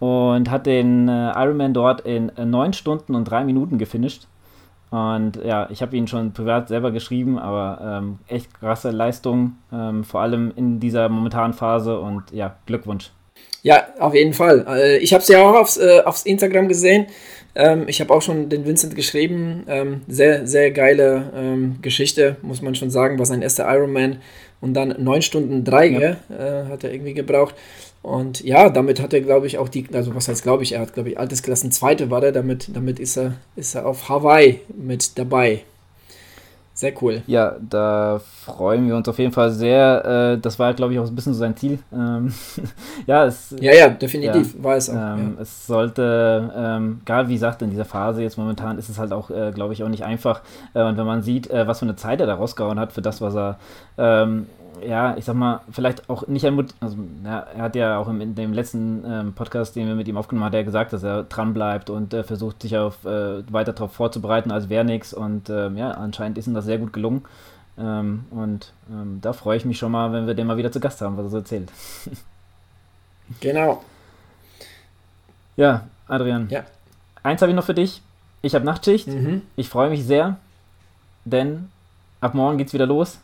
[0.00, 4.26] und hat den äh, Ironman dort in äh, 9 Stunden und 3 Minuten gefinisht.
[4.90, 10.02] Und ja, ich habe ihn schon privat selber geschrieben, aber ähm, echt krasse Leistung, ähm,
[10.02, 13.12] vor allem in dieser momentanen Phase und ja, Glückwunsch.
[13.62, 14.64] Ja, auf jeden Fall.
[14.68, 17.06] Äh, ich habe es ja auch aufs, äh, aufs Instagram gesehen.
[17.54, 19.64] Ähm, ich habe auch schon den Vincent geschrieben.
[19.68, 24.18] Ähm, sehr, sehr geile ähm, Geschichte, muss man schon sagen, war sein erster Ironman.
[24.60, 26.10] Und dann 9 Stunden 3 ja.
[26.10, 27.54] äh, hat er irgendwie gebraucht.
[28.02, 30.80] Und ja, damit hat er, glaube ich, auch die, also was heißt, glaube ich, er
[30.80, 34.60] hat, glaube ich, Altersklassen Zweite war er, damit, damit ist er, ist er auf Hawaii
[34.74, 35.62] mit dabei.
[36.80, 37.20] Sehr cool.
[37.26, 40.32] Ja, da freuen wir uns auf jeden Fall sehr.
[40.32, 41.78] Äh, das war, glaube ich, auch ein bisschen so sein Ziel.
[41.92, 42.32] Ähm,
[43.06, 44.94] ja, es, ja, ja, definitiv ja, war es auch.
[44.94, 45.42] Ähm, ja.
[45.42, 49.28] Es sollte, ähm, gerade wie gesagt, in dieser Phase jetzt momentan ist es halt auch,
[49.28, 50.40] äh, glaube ich, auch nicht einfach.
[50.72, 53.02] Äh, und wenn man sieht, äh, was für eine Zeit er da rausgehauen hat für
[53.02, 53.58] das, was er
[53.98, 54.46] ähm,
[54.86, 58.20] ja, ich sag mal, vielleicht auch nicht ermutigt, also ja, er hat ja auch im,
[58.20, 61.02] in dem letzten ähm, Podcast, den wir mit ihm aufgenommen haben, hat er gesagt, dass
[61.02, 65.12] er dran bleibt und äh, versucht, sich auf, äh, weiter darauf vorzubereiten, als wäre nichts.
[65.12, 67.22] Und ähm, ja, anscheinend ist ihm das sehr gut gelungen.
[67.78, 70.80] Ähm, und ähm, da freue ich mich schon mal, wenn wir den mal wieder zu
[70.80, 71.70] Gast haben, was er so erzählt.
[73.40, 73.82] genau.
[75.56, 76.48] Ja, Adrian.
[76.50, 76.64] Ja.
[77.22, 78.02] Eins habe ich noch für dich.
[78.42, 79.06] Ich habe Nachtschicht.
[79.06, 79.42] Mhm.
[79.56, 80.36] Ich freue mich sehr,
[81.24, 81.70] denn
[82.20, 83.18] ab morgen geht's wieder los.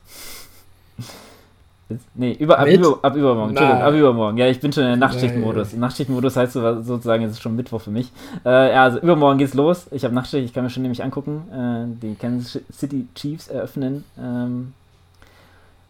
[2.14, 3.50] Nee, über, ab, über, ab übermorgen.
[3.50, 4.38] Entschuldigung, ab übermorgen.
[4.38, 5.72] Ja, ich bin schon in der Nachtschichtmodus.
[5.74, 8.10] Nachtschichtmodus heißt sozusagen, es ist schon Mittwoch für mich.
[8.44, 9.86] Äh, ja, also übermorgen geht's los.
[9.92, 11.44] Ich habe Nachtschicht, ich kann mir schon nämlich angucken.
[11.52, 14.04] Äh, die Kansas City Chiefs eröffnen.
[14.18, 14.72] Ähm,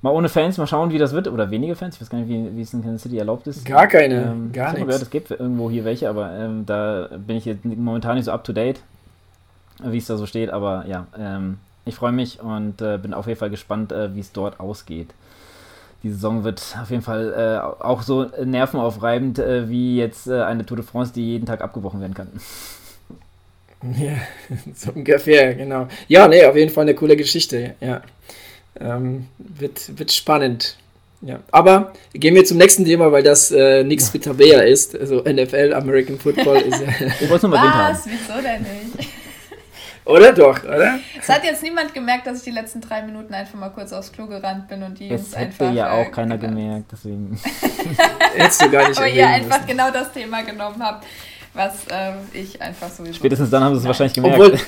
[0.03, 1.29] mal ohne Fans, mal schauen, wie das wird.
[1.29, 1.95] Oder wenige Fans.
[1.95, 3.65] Ich weiß gar nicht, wie, wie es in Kansas City erlaubt ist.
[3.65, 4.17] Gar keine.
[4.17, 4.87] Ähm, gar nichts.
[4.87, 8.33] gehört, es gibt irgendwo hier welche, aber ähm, da bin ich jetzt momentan nicht so
[8.33, 8.81] up to date,
[9.83, 10.51] wie es da so steht.
[10.51, 14.21] Aber ja, ähm, ich freue mich und äh, bin auf jeden Fall gespannt, äh, wie
[14.21, 15.09] es dort ausgeht
[16.03, 17.33] die Saison wird auf jeden Fall
[17.81, 21.63] äh, auch so nervenaufreibend äh, wie jetzt äh, eine Tour de France, die jeden Tag
[21.63, 22.29] abgebrochen werden kann.
[23.83, 24.17] Ja,
[24.75, 25.87] so ungefähr, genau.
[26.09, 28.01] Ja, nee, auf jeden Fall eine coole Geschichte, ja.
[28.81, 30.77] Ähm, wird, wird spannend.
[31.23, 34.99] Ja, aber gehen wir zum nächsten Thema, weil das äh, nichts mit Tabea ist.
[34.99, 36.89] Also NFL, American Football ist ja.
[37.21, 38.07] Ich wollte nur mal Was?
[38.07, 39.06] Wieso denn nicht?
[40.07, 41.01] Oder doch, oder?
[41.21, 44.13] Es hat jetzt niemand gemerkt, dass ich die letzten drei Minuten einfach mal kurz aufs
[44.13, 45.59] Klo gerannt bin und die Jungs einfach.
[45.59, 47.39] Das hätte ja auch äh, keiner gemerkt, deswegen.
[48.37, 49.67] Hättest du gar nicht Aber ihr einfach müssen.
[49.67, 51.05] genau das Thema genommen habt,
[51.55, 53.05] was äh, ich einfach so.
[53.13, 54.39] Spätestens dann haben sie es wahrscheinlich gemerkt.
[54.41, 54.59] Obwohl,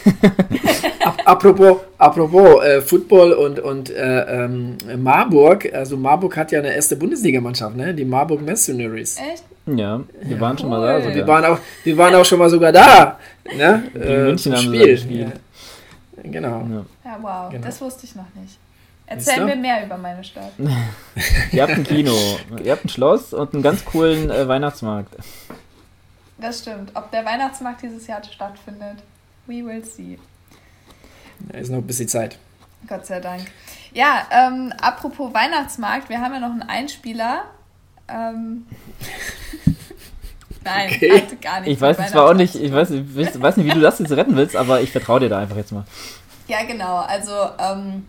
[1.25, 6.97] apropos, apropos äh, Football und, und äh, ähm, Marburg, also Marburg hat ja eine erste
[6.97, 7.95] Bundesligamannschaft, ne?
[7.95, 9.19] Die Marburg Mercenaries.
[9.19, 9.45] Echt?
[9.77, 10.59] Ja, wir ja, waren cool.
[10.61, 11.01] schon mal da.
[11.01, 11.15] Sogar.
[11.15, 13.19] Wir, waren auch, wir waren auch schon mal sogar da.
[13.55, 13.91] Ne?
[13.95, 14.87] In äh, München haben Spiel.
[14.87, 15.33] gespielt.
[16.17, 16.23] Ja.
[16.23, 16.67] Genau.
[16.71, 17.65] Ja, ja wow, genau.
[17.65, 18.59] das wusste ich noch nicht.
[19.07, 20.53] Erzähl mir mehr über meine Stadt.
[21.53, 22.13] ihr habt ein Kino,
[22.63, 25.15] ihr habt ein Schloss und einen ganz coolen äh, Weihnachtsmarkt.
[26.39, 26.91] Das stimmt.
[26.95, 28.99] Ob der Weihnachtsmarkt dieses Jahr stattfindet,
[29.47, 30.19] we will see.
[31.41, 32.39] Da ist noch ein bisschen Zeit.
[32.87, 33.43] Gott sei Dank.
[33.93, 37.45] Ja, ähm, apropos Weihnachtsmarkt, wir haben ja noch einen Einspieler
[38.09, 38.67] ähm,
[40.65, 41.23] Nein, okay.
[41.23, 41.71] hatte gar nicht.
[41.71, 44.37] Ich weiß zwar auch nicht, ich weiß, ich weiß nicht, wie du das jetzt retten
[44.37, 45.85] willst, aber ich vertraue dir da einfach jetzt mal.
[46.47, 46.97] Ja, genau.
[46.97, 48.07] Also, ähm,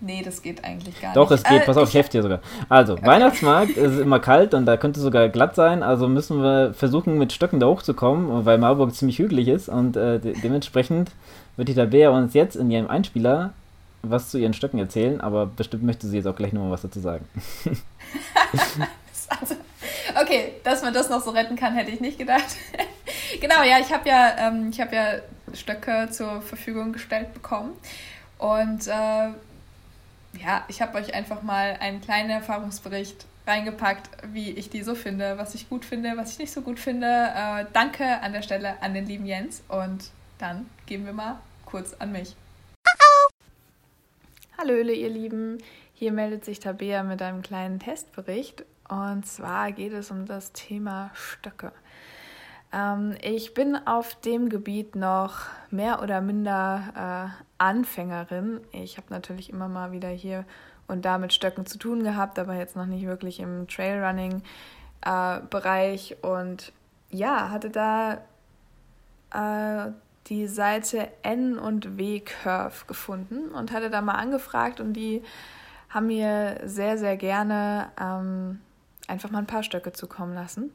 [0.00, 1.44] nee, das geht eigentlich gar Doch, nicht.
[1.44, 1.62] Doch, es geht.
[1.62, 2.40] Äh, Pass auf, ich helfe dir sogar.
[2.68, 3.06] Also, okay.
[3.06, 5.82] Weihnachtsmarkt ist immer kalt und da könnte sogar glatt sein.
[5.82, 10.18] Also müssen wir versuchen, mit Stöcken da hochzukommen, weil Marburg ziemlich hügelig ist und äh,
[10.18, 11.10] de dementsprechend
[11.56, 13.52] wird die Tabea uns jetzt in ihrem Einspieler
[14.02, 17.00] was zu ihren Stöcken erzählen, aber bestimmt möchte sie jetzt auch gleich nochmal was dazu
[17.00, 17.26] sagen.
[20.64, 22.56] Dass man das noch so retten kann, hätte ich nicht gedacht.
[23.40, 25.20] genau, ja, ich habe ja, ähm, hab ja
[25.54, 27.72] Stöcke zur Verfügung gestellt bekommen.
[28.38, 29.30] Und äh,
[30.38, 35.38] ja, ich habe euch einfach mal einen kleinen Erfahrungsbericht reingepackt, wie ich die so finde,
[35.38, 37.06] was ich gut finde, was ich nicht so gut finde.
[37.06, 41.94] Äh, danke an der Stelle an den lieben Jens und dann gehen wir mal kurz
[41.98, 42.36] an mich.
[44.56, 45.58] Hallöle, ihr Lieben.
[45.94, 51.10] Hier meldet sich Tabea mit einem kleinen Testbericht und zwar geht es um das Thema
[51.14, 51.72] Stöcke.
[52.72, 57.28] Ähm, ich bin auf dem Gebiet noch mehr oder minder äh,
[57.58, 58.60] Anfängerin.
[58.72, 60.44] Ich habe natürlich immer mal wieder hier
[60.88, 66.10] und da mit Stöcken zu tun gehabt, aber jetzt noch nicht wirklich im Trailrunning-Bereich.
[66.10, 66.72] Äh, und
[67.10, 68.14] ja, hatte da
[69.32, 69.92] äh,
[70.26, 75.22] die Seite N und W Curve gefunden und hatte da mal angefragt und die
[75.88, 78.60] haben mir sehr, sehr gerne ähm,
[79.10, 80.70] einfach mal ein paar Stöcke zukommen lassen.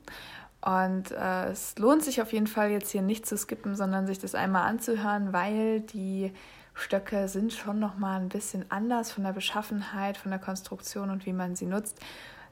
[0.61, 4.19] Und äh, es lohnt sich auf jeden Fall jetzt hier nicht zu skippen, sondern sich
[4.19, 6.33] das einmal anzuhören, weil die
[6.73, 11.25] Stöcke sind schon noch mal ein bisschen anders von der Beschaffenheit, von der Konstruktion und
[11.25, 11.99] wie man sie nutzt.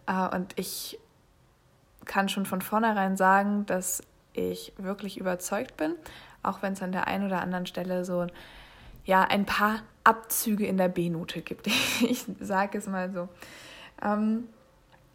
[0.08, 1.00] Äh, und ich
[2.06, 4.04] kann schon von vornherein sagen, dass
[4.34, 5.96] ich wirklich überzeugt bin,
[6.42, 8.28] auch wenn es an der einen oder anderen Stelle so
[9.06, 11.68] ja ein paar Abzüge in der B-Note gibt.
[12.02, 13.30] Ich sage es mal so.
[14.02, 14.50] Ähm,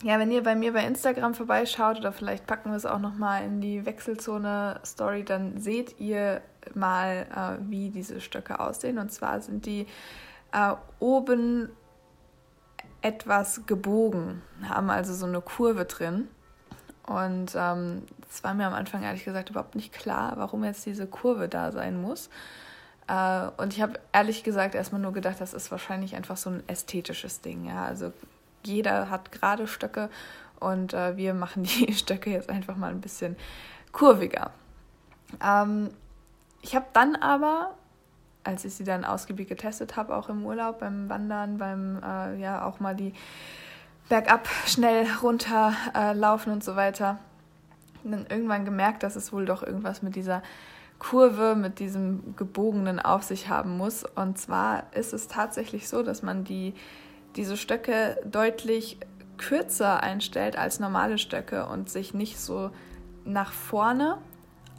[0.02, 3.16] ja, wenn ihr bei mir bei Instagram vorbeischaut oder vielleicht packen wir es auch noch
[3.16, 6.40] mal in die Wechselzone Story, dann seht ihr
[6.74, 8.98] mal, äh, wie diese Stöcke aussehen.
[8.98, 9.86] Und zwar sind die
[10.52, 11.70] äh, oben
[13.02, 16.28] etwas gebogen, haben also so eine Kurve drin.
[17.06, 18.02] Und es ähm,
[18.42, 22.00] war mir am Anfang ehrlich gesagt überhaupt nicht klar, warum jetzt diese Kurve da sein
[22.00, 22.28] muss.
[23.08, 26.62] Äh, und ich habe ehrlich gesagt erstmal nur gedacht, das ist wahrscheinlich einfach so ein
[26.68, 27.64] ästhetisches Ding.
[27.64, 27.84] Ja?
[27.84, 28.12] Also
[28.64, 30.10] jeder hat gerade Stöcke
[30.60, 33.36] und äh, wir machen die Stöcke jetzt einfach mal ein bisschen
[33.92, 34.50] kurviger.
[35.42, 35.90] Ähm,
[36.62, 37.74] ich habe dann aber,
[38.44, 42.64] als ich sie dann ausgiebig getestet habe, auch im Urlaub, beim Wandern, beim äh, ja
[42.64, 43.14] auch mal die
[44.08, 47.18] bergab schnell runterlaufen äh, und so weiter,
[48.04, 50.42] dann irgendwann gemerkt, dass es wohl doch irgendwas mit dieser
[50.98, 54.04] Kurve, mit diesem gebogenen auf sich haben muss.
[54.04, 56.74] Und zwar ist es tatsächlich so, dass man die
[57.36, 58.98] diese Stöcke deutlich
[59.36, 62.70] kürzer einstellt als normale Stöcke und sich nicht so
[63.24, 64.18] nach vorne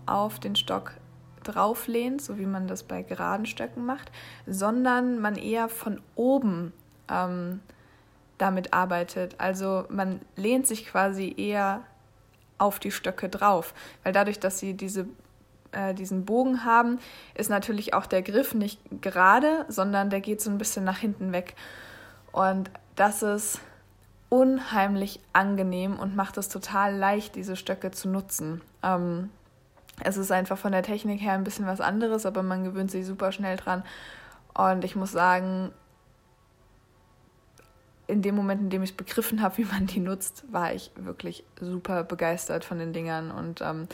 [0.06, 0.94] auf den Stock
[1.44, 4.12] drauflehnt, so wie man das bei geraden Stöcken macht,
[4.46, 6.74] sondern man eher von oben
[7.10, 7.62] ähm,
[8.38, 9.36] damit arbeitet.
[9.38, 11.84] Also man lehnt sich quasi eher
[12.58, 13.74] auf die Stöcke drauf,
[14.04, 15.08] weil dadurch, dass sie diese,
[15.72, 17.00] äh, diesen Bogen haben,
[17.36, 21.32] ist natürlich auch der Griff nicht gerade, sondern der geht so ein bisschen nach hinten
[21.32, 21.56] weg.
[22.32, 23.62] Und das ist
[24.30, 28.62] unheimlich angenehm und macht es total leicht, diese Stöcke zu nutzen.
[28.84, 29.30] Ähm,
[30.04, 33.06] es ist einfach von der Technik her ein bisschen was anderes, aber man gewöhnt sich
[33.06, 33.84] super schnell dran.
[34.54, 35.72] Und ich muss sagen,
[38.08, 41.44] in dem Moment, in dem ich begriffen habe, wie man die nutzt, war ich wirklich
[41.60, 43.88] super begeistert von den Dingern und ähm,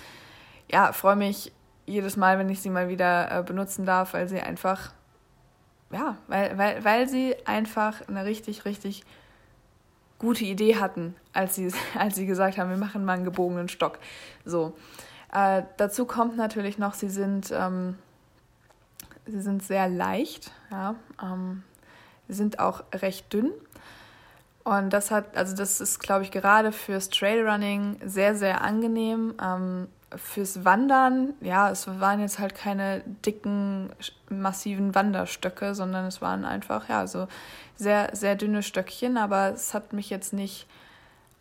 [0.71, 1.51] ja, freue mich
[1.86, 4.91] jedes Mal, wenn ich sie mal wieder äh, benutzen darf, weil sie einfach
[5.91, 9.03] ja, weil, weil, weil sie einfach eine richtig, richtig
[10.19, 13.99] gute Idee hatten, als sie, als sie gesagt haben, wir machen mal einen gebogenen Stock.
[14.43, 14.73] So.
[15.31, 17.97] Äh, dazu kommt natürlich noch, sie sind, ähm,
[19.25, 21.63] sie sind sehr leicht, ja, ähm,
[22.27, 23.51] sie sind auch recht dünn.
[24.63, 29.36] Und das hat, also das ist, glaube ich, gerade fürs Trailrunning sehr, sehr angenehm.
[29.39, 33.89] Ähm, fürs Wandern, ja, es waren jetzt halt keine dicken,
[34.30, 37.28] massiven Wanderstöcke, sondern es waren einfach, ja, so
[37.76, 40.68] sehr, sehr dünne Stöckchen, aber es hat mich jetzt nicht,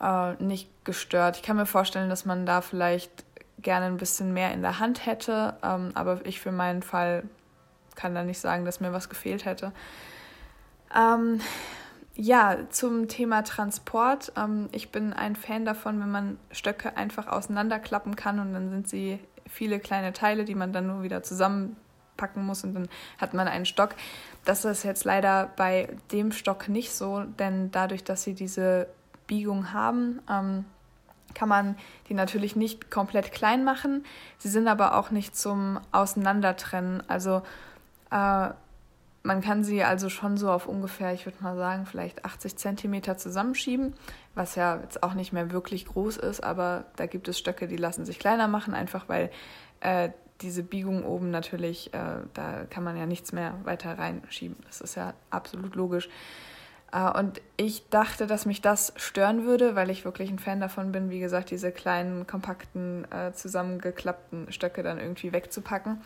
[0.01, 1.37] äh, nicht gestört.
[1.37, 3.25] Ich kann mir vorstellen, dass man da vielleicht
[3.61, 7.25] gerne ein bisschen mehr in der Hand hätte, ähm, aber ich für meinen Fall
[7.95, 9.73] kann da nicht sagen, dass mir was gefehlt hätte.
[10.95, 11.41] Ähm,
[12.17, 14.33] ja, zum Thema Transport.
[14.37, 18.89] Ähm, ich bin ein Fan davon, wenn man Stöcke einfach auseinanderklappen kann und dann sind
[18.89, 22.89] sie viele kleine Teile, die man dann nur wieder zusammenpacken muss und dann
[23.19, 23.91] hat man einen Stock.
[24.45, 28.87] Das ist jetzt leider bei dem Stock nicht so, denn dadurch, dass sie diese
[29.27, 30.65] Biegung haben, ähm,
[31.35, 31.77] kann man
[32.09, 34.05] die natürlich nicht komplett klein machen.
[34.39, 37.03] Sie sind aber auch nicht zum Auseinandertrennen.
[37.09, 37.43] Also
[38.12, 38.51] äh,
[39.25, 43.16] man kann sie also schon so auf ungefähr, ich würde mal sagen, vielleicht 80 Zentimeter
[43.16, 43.95] zusammenschieben,
[44.35, 47.79] was ja jetzt auch nicht mehr wirklich groß ist, aber da gibt es Stöcke, die
[47.79, 49.31] lassen sich kleiner machen, einfach weil
[49.81, 50.11] äh,
[50.43, 54.57] diese Biegung oben natürlich, äh, da kann man ja nichts mehr weiter reinschieben.
[54.66, 56.11] Das ist ja absolut logisch.
[56.93, 60.93] Äh, und ich dachte, dass mich das stören würde, weil ich wirklich ein Fan davon
[60.93, 66.03] bin, wie gesagt, diese kleinen, kompakten, äh, zusammengeklappten Stöcke dann irgendwie wegzupacken.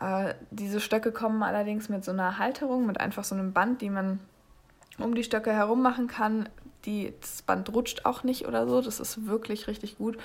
[0.00, 3.90] Äh, diese Stöcke kommen allerdings mit so einer Halterung, mit einfach so einem Band, die
[3.90, 4.20] man
[4.98, 6.48] um die Stöcke herum machen kann.
[6.84, 8.80] Die, das Band rutscht auch nicht oder so.
[8.80, 10.18] Das ist wirklich richtig gut.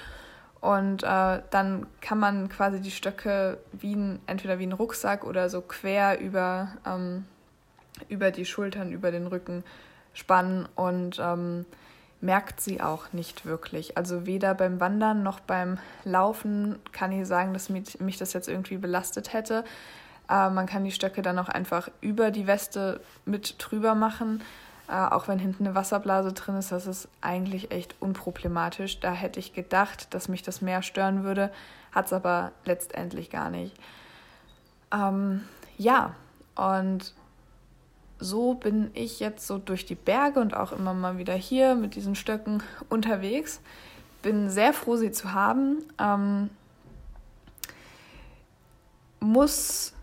[0.61, 5.49] Und äh, dann kann man quasi die Stöcke wie ein, entweder wie ein Rucksack oder
[5.49, 7.25] so quer über, ähm,
[8.07, 9.63] über die Schultern, über den Rücken
[10.13, 11.65] spannen und ähm,
[12.23, 13.97] merkt sie auch nicht wirklich.
[13.97, 18.47] Also weder beim Wandern noch beim Laufen kann ich sagen, dass mich, mich das jetzt
[18.47, 19.65] irgendwie belastet hätte.
[20.29, 24.41] Äh, man kann die Stöcke dann auch einfach über die Weste mit drüber machen.
[24.87, 29.01] Äh, auch wenn hinten eine Wasserblase drin ist, das ist eigentlich echt unproblematisch.
[29.01, 31.51] Da hätte ich gedacht, dass mich das mehr stören würde,
[31.91, 33.75] hat es aber letztendlich gar nicht.
[34.93, 35.43] Ähm,
[35.77, 36.15] ja,
[36.55, 37.13] und
[38.23, 41.95] so bin ich jetzt so durch die Berge und auch immer mal wieder hier mit
[41.95, 43.61] diesen Stöcken unterwegs.
[44.21, 45.83] Bin sehr froh, sie zu haben.
[45.99, 46.49] Ähm,
[49.19, 49.93] muss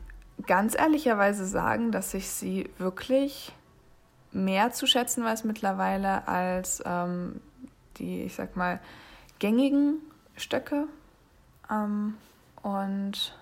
[0.46, 3.52] ganz ehrlicherweise sagen, dass ich sie wirklich
[4.32, 7.40] mehr zu schätzen weiß mittlerweile als ähm,
[7.96, 8.80] die, ich sag mal,
[9.38, 9.98] gängigen
[10.36, 10.86] Stöcke.
[11.70, 12.16] Ähm,
[12.62, 13.34] und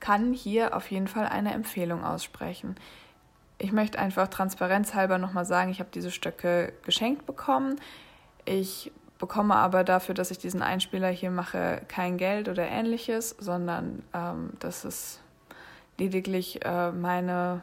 [0.00, 2.76] kann hier auf jeden Fall eine Empfehlung aussprechen.
[3.58, 7.80] Ich möchte einfach transparenzhalber nochmal sagen, ich habe diese Stöcke geschenkt bekommen.
[8.44, 14.04] Ich bekomme aber dafür, dass ich diesen Einspieler hier mache, kein Geld oder ähnliches, sondern
[14.14, 15.20] ähm, das ist
[15.98, 17.62] lediglich äh, meine,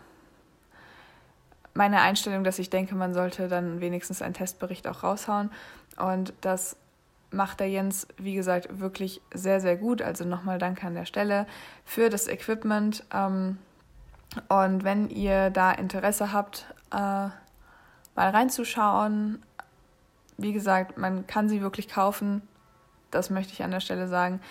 [1.73, 5.49] meine Einstellung, dass ich denke, man sollte dann wenigstens einen Testbericht auch raushauen.
[5.97, 6.75] Und das
[7.31, 10.01] macht der Jens, wie gesagt, wirklich sehr, sehr gut.
[10.01, 11.47] Also nochmal Danke an der Stelle
[11.85, 13.05] für das Equipment.
[13.13, 13.57] Ähm,
[14.49, 17.31] und wenn ihr da Interesse habt, äh, mal
[18.15, 19.41] reinzuschauen,
[20.37, 22.41] wie gesagt, man kann sie wirklich kaufen.
[23.11, 24.41] Das möchte ich an der Stelle sagen.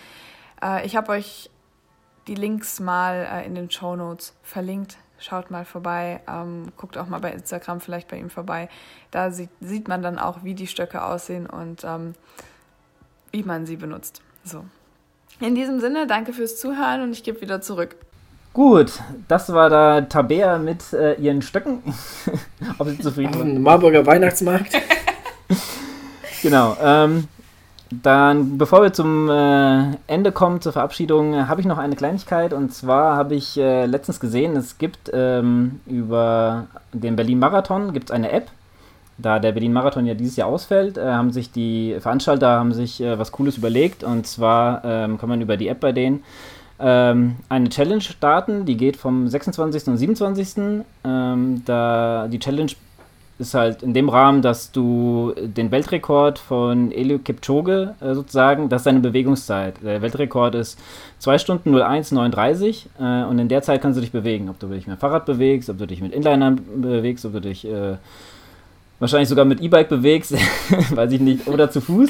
[0.61, 1.49] Äh, ich habe euch
[2.27, 4.97] die Links mal äh, in den Show Notes verlinkt.
[5.17, 8.67] Schaut mal vorbei, ähm, guckt auch mal bei Instagram vielleicht bei ihm vorbei.
[9.11, 12.15] Da sieht, sieht man dann auch, wie die Stöcke aussehen und ähm,
[13.31, 14.21] wie man sie benutzt.
[14.43, 14.65] So.
[15.39, 17.95] In diesem Sinne, danke fürs Zuhören und ich gebe wieder zurück.
[18.55, 21.83] Gut, das war da Tabea mit äh, ihren Stöcken.
[22.77, 23.61] Ob sie zufrieden waren.
[23.61, 24.71] Marburger Weihnachtsmarkt.
[26.41, 26.77] genau.
[26.81, 27.27] Ähm,
[27.91, 32.53] dann, bevor wir zum äh, Ende kommen, zur Verabschiedung, habe ich noch eine Kleinigkeit.
[32.53, 38.31] Und zwar habe ich äh, letztens gesehen, es gibt ähm, über den Berlin-Marathon gibt eine
[38.31, 38.47] App.
[39.17, 43.19] Da der Berlin-Marathon ja dieses Jahr ausfällt, äh, haben sich die Veranstalter haben sich äh,
[43.19, 44.05] was Cooles überlegt.
[44.05, 46.23] Und zwar ähm, kann man über die App bei denen
[46.79, 48.65] ähm, eine Challenge starten.
[48.65, 49.87] Die geht vom 26.
[49.87, 50.83] und 27.
[51.03, 52.71] Ähm, da die Challenge
[53.37, 58.81] ist halt in dem Rahmen, dass du den Weltrekord von Elio Kipchoge äh, sozusagen, das
[58.81, 59.75] ist seine Bewegungszeit.
[59.83, 60.79] Der Weltrekord ist
[61.19, 64.49] 2 Stunden 01,39 äh, und in der Zeit kannst du dich bewegen.
[64.49, 67.65] Ob du dich mit Fahrrad bewegst, ob du dich mit Inlinern bewegst, ob du dich
[67.67, 67.97] äh,
[68.99, 70.33] wahrscheinlich sogar mit E-Bike bewegst,
[70.91, 72.09] weiß ich nicht, oder zu Fuß.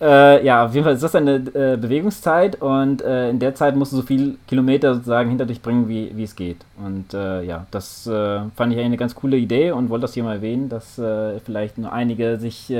[0.00, 3.76] Äh, ja, auf jeden Fall ist das eine äh, Bewegungszeit und äh, in der Zeit
[3.76, 6.56] musst du so viel Kilometer sozusagen hinter dich bringen, wie, wie es geht.
[6.84, 10.14] Und äh, ja, das äh, fand ich eigentlich eine ganz coole Idee und wollte das
[10.14, 12.72] hier mal erwähnen, dass äh, vielleicht nur einige sich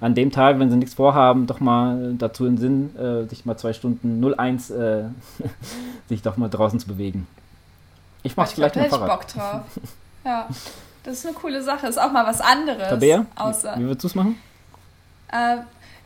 [0.00, 2.90] an dem Tag, wenn sie nichts vorhaben, doch mal dazu in Sinn,
[3.28, 4.68] sich mal zwei Stunden 01
[6.08, 7.26] sich doch mal draußen zu bewegen.
[8.22, 9.08] Ich mach's ich vielleicht glaub, mit Fahrrad.
[9.08, 9.62] Bock drauf.
[10.24, 10.46] ja.
[11.02, 11.86] Das ist eine coole Sache.
[11.86, 12.88] Ist auch mal was anderes.
[12.88, 14.40] Tabea, außer, wie würdest du es machen?
[15.32, 15.58] Äh,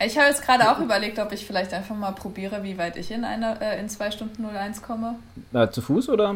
[0.04, 3.10] ich habe jetzt gerade auch überlegt, ob ich vielleicht einfach mal probiere, wie weit ich
[3.10, 5.16] in einer äh, in 2 Stunden 01 komme.
[5.52, 6.34] Na, zu Fuß oder?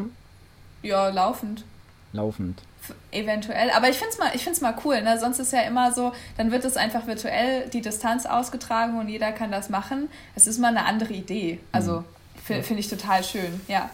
[0.83, 1.65] Ja, laufend.
[2.13, 2.63] Laufend.
[2.81, 3.71] F eventuell.
[3.71, 5.03] Aber ich finde es mal, ich find's mal cool.
[5.03, 5.19] Ne?
[5.19, 9.33] Sonst ist ja immer so, dann wird es einfach virtuell die Distanz ausgetragen und jeder
[9.33, 10.09] kann das machen.
[10.35, 11.59] Es ist mal eine andere Idee.
[11.73, 12.05] Also
[12.49, 12.63] mhm.
[12.63, 13.91] finde ich total schön, ja.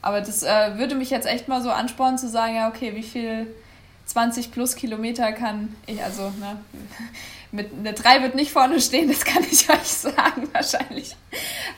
[0.00, 3.02] Aber das äh, würde mich jetzt echt mal so anspornen zu sagen, ja, okay, wie
[3.02, 3.48] viel
[4.08, 6.56] 20 plus Kilometer kann ich, also ne,
[7.52, 11.14] mit eine 3 wird nicht vorne stehen, das kann ich euch sagen, wahrscheinlich.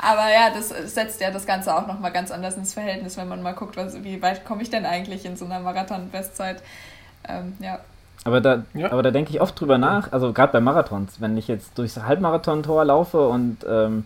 [0.00, 3.42] Aber ja, das setzt ja das Ganze auch nochmal ganz anders ins Verhältnis, wenn man
[3.42, 6.62] mal guckt, was, wie weit komme ich denn eigentlich in so einer Marathon-Bestzeit.
[7.28, 7.80] Ähm, ja.
[8.24, 8.92] Aber da, ja.
[8.92, 11.96] aber da denke ich oft drüber nach, also gerade bei Marathons, wenn ich jetzt durchs
[11.96, 14.04] Halbmarathon-Tor laufe und ähm,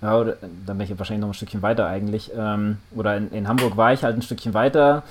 [0.00, 2.30] ja, dann bin ich wahrscheinlich noch ein Stückchen weiter eigentlich.
[2.36, 5.02] Ähm, oder in, in Hamburg war ich halt ein Stückchen weiter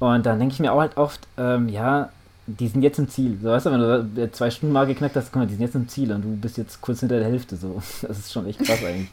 [0.00, 2.10] und dann denke ich mir auch halt oft, ähm, ja,
[2.46, 3.38] die sind jetzt im Ziel.
[3.42, 5.74] So, weißt du, wenn du zwei Stunden mal geknackt hast, guck mal, die sind jetzt
[5.74, 7.56] im Ziel und du bist jetzt kurz hinter der Hälfte.
[7.56, 7.80] So.
[8.02, 9.08] Das ist schon echt krass eigentlich.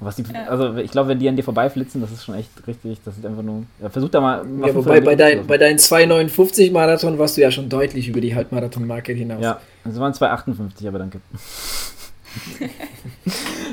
[0.00, 0.46] Was die, ja.
[0.48, 3.00] Also ich glaube, wenn die an dir vorbeiflitzen, das ist schon echt richtig.
[3.04, 3.64] Das ist einfach nur.
[3.80, 4.44] Ja, versuch da mal.
[4.44, 8.20] mal ja, wobei bei, dein, bei deinen 2,59 Marathon warst du ja schon deutlich über
[8.20, 9.42] die Halbmarathon-Marke hinaus.
[9.42, 11.20] Ja, es waren 2,58, aber danke.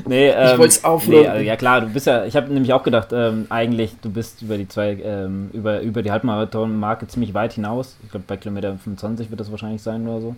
[0.05, 1.21] Nee, ähm, ich wollte es auflocken.
[1.21, 4.09] Nee, also, ja klar, du bist ja, ich habe nämlich auch gedacht, ähm, eigentlich, du
[4.09, 7.97] bist über die zwei, ähm, über, über die Halbmarathon-Marke ziemlich weit hinaus.
[8.03, 10.35] Ich glaube, bei Kilometer 25 wird das wahrscheinlich sein oder so.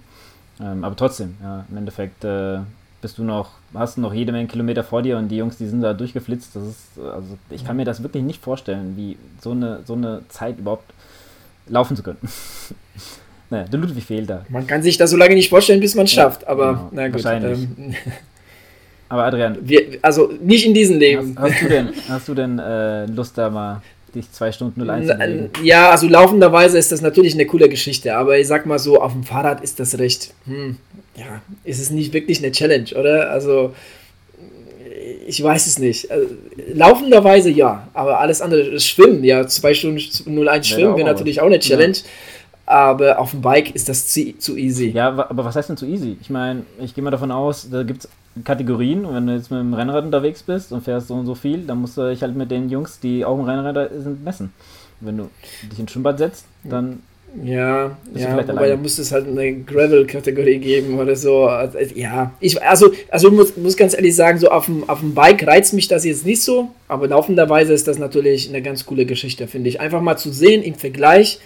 [0.61, 2.59] Ähm, aber trotzdem, ja, im Endeffekt äh,
[3.01, 5.67] bist du noch, hast du noch jede Menge Kilometer vor dir und die Jungs, die
[5.67, 6.55] sind da durchgeflitzt.
[6.55, 10.21] Das ist, also ich kann mir das wirklich nicht vorstellen, wie so eine, so eine
[10.29, 10.93] Zeit überhaupt
[11.67, 12.19] laufen zu können.
[13.51, 14.45] Naja, der Ludwig fehlt da.
[14.47, 17.07] Man kann sich das so lange nicht vorstellen, bis man es schafft, aber genau, na
[17.07, 17.15] gut.
[17.15, 17.59] Wahrscheinlich.
[17.59, 17.95] Ähm,
[19.09, 19.57] aber Adrian.
[19.61, 21.35] Wir, also nicht in diesem Leben.
[21.37, 23.81] Hast, hast du denn, hast du denn äh, Lust, da mal
[24.15, 25.49] dich zwei Stunden 01 zu bewegen?
[25.63, 29.11] Ja, also laufenderweise ist das natürlich eine coole Geschichte, aber ich sag mal so, auf
[29.11, 30.77] dem Fahrrad ist das recht, hm,
[31.17, 33.31] ja, ist es nicht wirklich eine Challenge, oder?
[33.31, 33.73] Also
[35.27, 36.09] ich weiß es nicht.
[36.09, 36.27] Also,
[36.73, 41.47] laufenderweise ja, aber alles andere, das Schwimmen, ja, 2 Stunden 01 Schwimmen wäre natürlich auch
[41.47, 41.97] eine Challenge.
[41.97, 42.03] Ja.
[42.65, 44.89] Aber auf dem Bike ist das zu, zu easy.
[44.89, 46.17] Ja, aber was heißt denn zu easy?
[46.21, 48.09] Ich meine, ich gehe mal davon aus, da gibt es
[48.45, 51.35] Kategorien und wenn du jetzt mit dem Rennrad unterwegs bist und fährst so und so
[51.35, 54.53] viel, dann musst du dich halt mit den Jungs, die auch im Rennrad sind, messen.
[55.01, 55.29] Wenn du
[55.69, 56.99] dich ins Schwimmbad setzt, dann
[57.43, 61.45] ja, ja wobei da müsste es halt eine Gravel-Kategorie geben oder so.
[61.45, 65.13] Also, ja, ich, also, also muss, muss ganz ehrlich sagen, so auf dem, auf dem
[65.13, 69.05] Bike reizt mich das jetzt nicht so, aber laufenderweise ist das natürlich eine ganz coole
[69.05, 69.79] Geschichte, finde ich.
[69.79, 71.39] Einfach mal zu sehen im Vergleich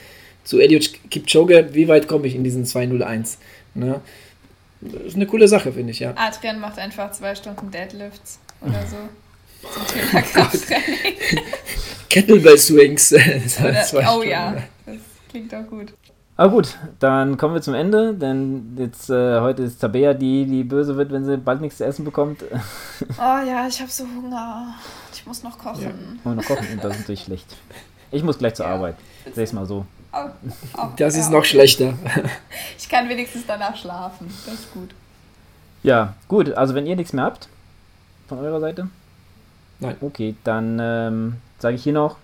[0.45, 3.39] zu Eliud Kipchoge, wie weit komme ich in diesen 201.
[3.73, 3.99] Ne?
[4.79, 6.13] Das ist eine coole Sache, finde ich, ja.
[6.15, 8.97] Adrian macht einfach zwei Stunden Deadlifts oder so.
[9.73, 11.15] Zum Thema Krafttraining.
[12.09, 13.13] Kettlebell Swings.
[13.13, 14.97] oh ja, das
[15.29, 15.93] klingt auch gut.
[16.37, 20.63] Aber gut, dann kommen wir zum Ende, denn jetzt äh, heute ist Tabea die, die
[20.63, 22.43] böse wird, wenn sie bald nichts zu essen bekommt.
[22.43, 24.75] oh ja, ich habe so Hunger.
[25.13, 26.19] Ich muss noch kochen.
[26.23, 26.29] Ja.
[26.29, 27.55] Und noch kochen, und das ist natürlich schlecht.
[28.11, 28.73] Ich muss gleich zur ja.
[28.73, 28.95] Arbeit.
[29.33, 29.85] Seh's mal so.
[30.15, 30.29] Oh,
[30.77, 31.31] oh, das ist ja.
[31.31, 31.93] noch schlechter.
[32.77, 34.27] Ich kann wenigstens danach schlafen.
[34.45, 34.91] Das ist gut.
[35.83, 36.53] Ja, gut.
[36.53, 37.49] Also wenn ihr nichts mehr habt
[38.27, 38.87] von eurer Seite,
[39.79, 39.97] Nein.
[40.01, 42.17] Okay, dann ähm, sage ich hier noch,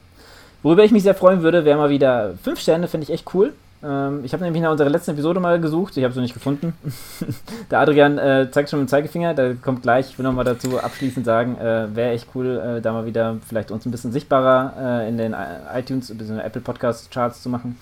[0.63, 3.53] worüber ich mich sehr freuen würde, wäre mal wieder 5 Sterne, finde ich echt cool.
[3.83, 6.33] Ähm, ich habe nämlich nach unserer letzten Episode mal gesucht, ich habe es noch nicht
[6.33, 6.73] gefunden.
[7.71, 10.09] der Adrian äh, zeigt schon mit dem Zeigefinger, der kommt gleich.
[10.09, 13.71] Ich will nochmal dazu abschließend sagen, äh, wäre echt cool, äh, da mal wieder vielleicht
[13.71, 15.35] uns ein bisschen sichtbarer äh, in den
[15.73, 16.41] iTunes bzw.
[16.41, 17.77] Apple Podcast Charts zu machen.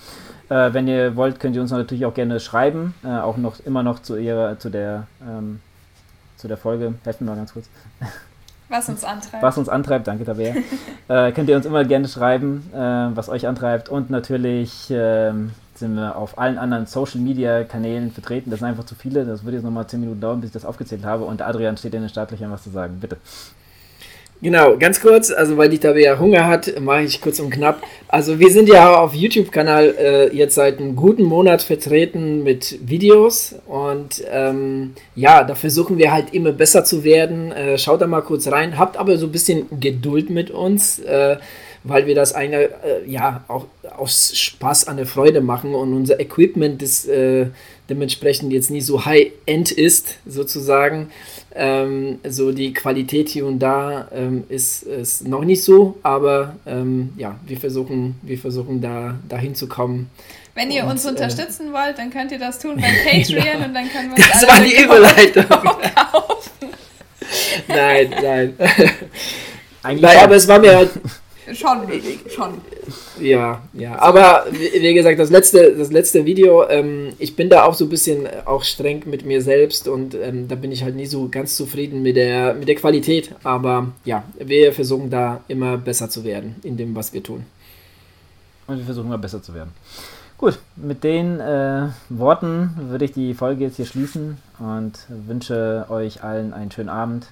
[0.50, 3.84] Äh, wenn ihr wollt, könnt ihr uns natürlich auch gerne schreiben, äh, auch noch immer
[3.84, 5.60] noch zu ihrer, zu der, ähm,
[6.38, 6.94] zu der Folge.
[7.04, 7.70] Helft mir mal ganz kurz.
[8.70, 9.44] Was uns antreibt.
[9.44, 10.56] Was uns antreibt, danke Tabea.
[11.08, 13.90] äh, könnt ihr uns immer gerne schreiben, äh, was euch antreibt.
[13.90, 15.34] Und natürlich äh,
[15.80, 18.50] sind wir auf allen anderen Social Media Kanälen vertreten.
[18.52, 19.26] Das sind einfach zu viele.
[19.26, 21.26] Das würde jetzt nochmal 10 Minuten dauern, bis ich das aufgezählt habe.
[21.26, 22.98] Und Adrian steht in den Startlöchern, was zu sagen.
[23.00, 23.18] Bitte.
[24.42, 27.82] Genau, ganz kurz, also weil die Tabea Hunger hat, mache ich kurz und knapp.
[28.08, 33.56] Also wir sind ja auf YouTube-Kanal äh, jetzt seit einem guten Monat vertreten mit Videos
[33.68, 37.52] und ähm, ja, da versuchen wir halt immer besser zu werden.
[37.52, 41.36] Äh, schaut da mal kurz rein, habt aber so ein bisschen Geduld mit uns, äh,
[41.84, 43.66] weil wir das eine, äh, ja, auch
[43.96, 47.48] aus Spaß an der Freude machen und unser Equipment ist äh,
[47.90, 51.10] dementsprechend jetzt nicht so high-end ist, sozusagen.
[51.56, 57.14] Ähm, so die Qualität hier und da ähm, ist, ist noch nicht so, aber ähm,
[57.18, 60.10] ja, wir versuchen, wir versuchen da dahin zu kommen.
[60.54, 63.44] Wenn ihr und, uns äh, unterstützen äh, wollt, dann könnt ihr das tun bei Patreon
[63.44, 63.66] genau.
[63.66, 65.46] und dann können wir uns Das war die Überleitung.
[67.68, 68.54] nein, nein.
[69.82, 70.88] Eigentlich nein, aber es war mir
[71.54, 71.82] Schon,
[72.28, 72.62] schon.
[73.20, 74.00] Ja, ja.
[74.00, 77.90] Aber wie, gesagt, das letzte, das letzte Video, ähm, ich bin da auch so ein
[77.90, 81.56] bisschen auch streng mit mir selbst und ähm, da bin ich halt nie so ganz
[81.56, 83.36] zufrieden mit der, mit der Qualität.
[83.44, 87.46] Aber ja, wir versuchen da immer besser zu werden in dem, was wir tun.
[88.68, 89.72] Und wir versuchen immer besser zu werden.
[90.38, 96.24] Gut, mit den äh, Worten würde ich die Folge jetzt hier schließen und wünsche euch
[96.24, 97.28] allen einen schönen Abend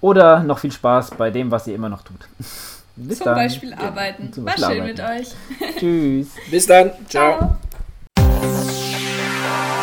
[0.00, 2.28] oder noch viel Spaß bei dem, was ihr immer noch tut.
[3.06, 3.34] Bis zum dann.
[3.36, 4.32] Beispiel arbeiten.
[4.32, 5.18] Zum Beispiel War schön arbeiten.
[5.18, 5.76] mit euch.
[5.78, 6.28] Tschüss.
[6.50, 6.92] Bis dann.
[7.08, 7.56] Ciao.
[8.16, 9.77] Ciao.